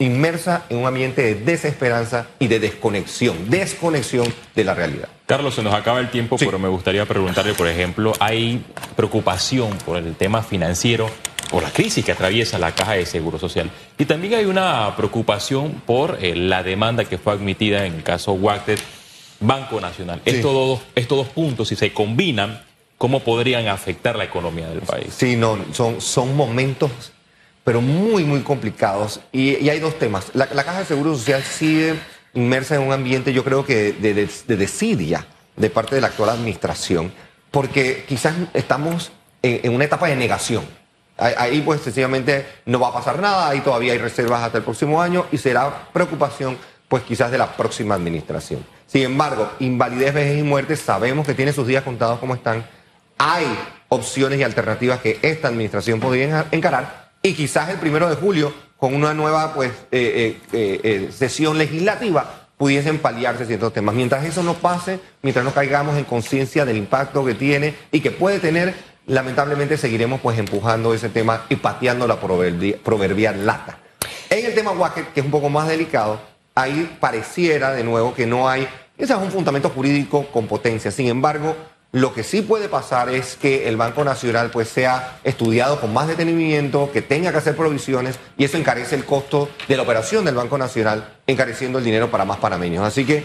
inmersa 0.00 0.64
en 0.70 0.78
un 0.78 0.86
ambiente 0.86 1.22
de 1.22 1.34
desesperanza 1.34 2.26
y 2.38 2.48
de 2.48 2.58
desconexión, 2.58 3.48
desconexión 3.48 4.26
de 4.56 4.64
la 4.64 4.74
realidad. 4.74 5.08
Carlos, 5.26 5.54
se 5.54 5.62
nos 5.62 5.74
acaba 5.74 6.00
el 6.00 6.10
tiempo, 6.10 6.36
pero 6.38 6.58
me 6.58 6.68
gustaría 6.68 7.06
preguntarle, 7.06 7.54
por 7.54 7.68
ejemplo, 7.68 8.12
¿hay 8.18 8.64
preocupación 8.96 9.76
por 9.84 9.98
el 9.98 10.16
tema 10.16 10.42
financiero, 10.42 11.08
por 11.50 11.62
la 11.62 11.70
crisis 11.70 12.04
que 12.04 12.12
atraviesa 12.12 12.58
la 12.58 12.74
Caja 12.74 12.94
de 12.94 13.06
Seguro 13.06 13.38
Social? 13.38 13.70
Y 13.98 14.06
también 14.06 14.34
hay 14.34 14.46
una 14.46 14.96
preocupación 14.96 15.82
por 15.86 16.18
eh, 16.20 16.34
la 16.34 16.62
demanda 16.62 17.04
que 17.04 17.18
fue 17.18 17.34
admitida 17.34 17.84
en 17.84 17.94
el 17.94 18.02
caso 18.02 18.32
Wacted, 18.32 18.78
Banco 19.38 19.80
Nacional. 19.80 20.20
Estos, 20.24 20.52
dos, 20.52 20.80
estos 20.94 21.18
dos 21.18 21.28
puntos, 21.28 21.68
si 21.68 21.76
se 21.76 21.92
combinan, 21.92 22.62
¿cómo 22.96 23.20
podrían 23.20 23.68
afectar 23.68 24.16
la 24.16 24.24
economía 24.24 24.68
del 24.68 24.80
país? 24.80 25.14
Sí, 25.14 25.36
no, 25.36 25.58
son, 25.72 26.00
son 26.00 26.34
momentos 26.36 27.12
pero 27.70 27.82
muy, 27.82 28.24
muy 28.24 28.40
complicados. 28.40 29.20
Y, 29.30 29.68
hay 29.68 29.78
dos 29.78 29.96
temas. 29.96 30.32
La, 30.34 30.48
Caja 30.48 30.80
de 30.80 30.86
Seguro 30.86 31.16
Social 31.16 31.40
sigue 31.44 31.94
inmersa 32.34 32.74
en 32.74 32.82
un 32.82 32.92
ambiente, 32.92 33.32
yo 33.32 33.44
creo 33.44 33.64
que 33.64 33.92
de, 33.92 34.12
de, 34.12 34.56
desidia 34.56 35.24
de 35.54 35.70
parte 35.70 35.94
de 35.94 36.00
la 36.00 36.08
actual 36.08 36.30
administración, 36.30 37.12
porque 37.52 38.04
quizás 38.08 38.34
estamos 38.54 39.12
en, 39.40 39.72
una 39.72 39.84
etapa 39.84 40.08
de 40.08 40.16
negación. 40.16 40.64
Ahí, 41.16 41.62
pues, 41.64 41.80
sencillamente 41.80 42.44
no 42.66 42.80
va 42.80 42.88
a 42.88 42.92
pasar 42.92 43.20
nada, 43.20 43.48
ahí 43.48 43.60
todavía 43.60 43.92
hay 43.92 43.98
reservas 43.98 44.42
hasta 44.42 44.58
el 44.58 44.64
próximo 44.64 45.00
año 45.00 45.26
y 45.30 45.38
será 45.38 45.90
preocupación, 45.92 46.58
pues, 46.88 47.04
quizás 47.04 47.30
de 47.30 47.38
la 47.38 47.56
próxima 47.56 47.94
administración. 47.94 48.66
Sin 48.88 49.02
embargo, 49.02 49.48
invalidez, 49.60 50.12
vejez 50.12 50.40
y 50.40 50.42
muerte, 50.42 50.74
sabemos 50.74 51.24
que 51.24 51.34
tiene 51.34 51.52
sus 51.52 51.68
días 51.68 51.84
contados 51.84 52.18
como 52.18 52.34
están. 52.34 52.66
Hay 53.16 53.46
opciones 53.90 54.40
y 54.40 54.42
alternativas 54.42 54.98
que 54.98 55.20
esta 55.22 55.46
administración 55.46 56.00
podría 56.00 56.46
encarar 56.50 57.09
y 57.22 57.34
quizás 57.34 57.68
el 57.68 57.78
primero 57.78 58.08
de 58.08 58.16
julio, 58.16 58.52
con 58.76 58.94
una 58.94 59.12
nueva 59.12 59.52
pues, 59.54 59.70
eh, 59.90 60.38
eh, 60.52 60.80
eh, 60.82 61.10
sesión 61.12 61.58
legislativa, 61.58 62.48
pudiesen 62.56 62.98
paliarse 62.98 63.46
ciertos 63.46 63.72
temas. 63.72 63.94
Mientras 63.94 64.24
eso 64.24 64.42
no 64.42 64.54
pase, 64.54 65.00
mientras 65.22 65.44
no 65.44 65.52
caigamos 65.52 65.96
en 65.96 66.04
conciencia 66.04 66.64
del 66.64 66.76
impacto 66.76 67.24
que 67.24 67.34
tiene 67.34 67.74
y 67.92 68.00
que 68.00 68.10
puede 68.10 68.38
tener, 68.38 68.74
lamentablemente 69.06 69.76
seguiremos 69.76 70.20
pues 70.20 70.38
empujando 70.38 70.94
ese 70.94 71.08
tema 71.08 71.44
y 71.48 71.56
pateando 71.56 72.06
la 72.06 72.20
proverbial, 72.20 73.46
lata. 73.46 73.78
En 74.30 74.46
el 74.46 74.54
tema 74.54 74.72
Wacker, 74.72 75.06
que 75.06 75.20
es 75.20 75.26
un 75.26 75.32
poco 75.32 75.48
más 75.48 75.68
delicado, 75.68 76.20
ahí 76.54 76.96
pareciera 77.00 77.72
de 77.72 77.84
nuevo 77.84 78.14
que 78.14 78.26
no 78.26 78.48
hay, 78.48 78.68
ese 78.96 79.14
es 79.14 79.18
un 79.18 79.30
fundamento 79.30 79.70
jurídico 79.70 80.26
con 80.30 80.46
potencia. 80.46 80.90
Sin 80.90 81.08
embargo, 81.08 81.56
lo 81.92 82.14
que 82.14 82.22
sí 82.22 82.42
puede 82.42 82.68
pasar 82.68 83.08
es 83.08 83.36
que 83.36 83.68
el 83.68 83.76
Banco 83.76 84.04
Nacional 84.04 84.50
pues 84.50 84.68
sea 84.68 85.18
estudiado 85.24 85.80
con 85.80 85.92
más 85.92 86.06
detenimiento, 86.06 86.90
que 86.92 87.02
tenga 87.02 87.32
que 87.32 87.38
hacer 87.38 87.56
provisiones 87.56 88.16
y 88.38 88.44
eso 88.44 88.56
encarece 88.56 88.94
el 88.94 89.04
costo 89.04 89.48
de 89.66 89.76
la 89.76 89.82
operación 89.82 90.24
del 90.24 90.36
Banco 90.36 90.56
Nacional, 90.56 91.16
encareciendo 91.26 91.78
el 91.78 91.84
dinero 91.84 92.10
para 92.10 92.24
más 92.24 92.38
panameños. 92.38 92.84
Así 92.84 93.04
que 93.04 93.24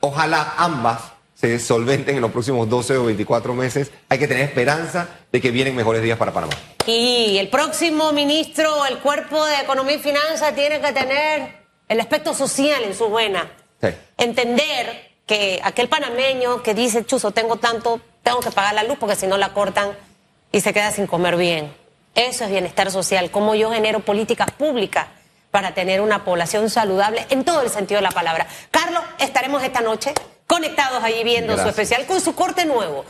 ojalá 0.00 0.54
ambas 0.56 1.02
se 1.34 1.58
solventen 1.60 2.16
en 2.16 2.22
los 2.22 2.32
próximos 2.32 2.68
12 2.68 2.96
o 2.96 3.04
24 3.04 3.54
meses. 3.54 3.92
Hay 4.08 4.18
que 4.18 4.26
tener 4.26 4.44
esperanza 4.44 5.08
de 5.30 5.40
que 5.40 5.52
vienen 5.52 5.76
mejores 5.76 6.02
días 6.02 6.18
para 6.18 6.32
Panamá. 6.32 6.54
Y 6.86 7.36
el 7.38 7.48
próximo 7.48 8.12
ministro, 8.12 8.86
el 8.86 8.98
cuerpo 8.98 9.44
de 9.46 9.60
Economía 9.60 9.96
y 9.96 9.98
Finanzas 9.98 10.54
tiene 10.54 10.80
que 10.80 10.92
tener 10.92 11.64
el 11.88 12.00
aspecto 12.00 12.34
social 12.34 12.82
en 12.82 12.94
su 12.94 13.08
buena. 13.08 13.52
Sí. 13.80 13.88
Entender 14.16 15.13
que 15.26 15.60
aquel 15.64 15.88
panameño 15.88 16.62
que 16.62 16.74
dice, 16.74 17.04
chuzo, 17.04 17.30
tengo 17.30 17.56
tanto, 17.56 18.00
tengo 18.22 18.40
que 18.40 18.50
pagar 18.50 18.74
la 18.74 18.84
luz 18.84 18.98
porque 18.98 19.16
si 19.16 19.26
no 19.26 19.36
la 19.38 19.52
cortan 19.52 19.96
y 20.52 20.60
se 20.60 20.72
queda 20.72 20.90
sin 20.92 21.06
comer 21.06 21.36
bien. 21.36 21.74
Eso 22.14 22.44
es 22.44 22.50
bienestar 22.50 22.90
social, 22.90 23.30
como 23.30 23.54
yo 23.54 23.72
genero 23.72 24.00
políticas 24.00 24.50
públicas 24.50 25.06
para 25.50 25.74
tener 25.74 26.00
una 26.00 26.24
población 26.24 26.70
saludable 26.70 27.26
en 27.30 27.44
todo 27.44 27.62
el 27.62 27.70
sentido 27.70 27.98
de 27.98 28.02
la 28.02 28.10
palabra. 28.10 28.46
Carlos, 28.70 29.02
estaremos 29.18 29.62
esta 29.62 29.80
noche 29.80 30.12
conectados 30.46 31.02
allí 31.02 31.24
viendo 31.24 31.56
su 31.56 31.68
especial 31.68 32.06
con 32.06 32.20
su 32.20 32.34
corte 32.34 32.64
nuevo. 32.66 33.04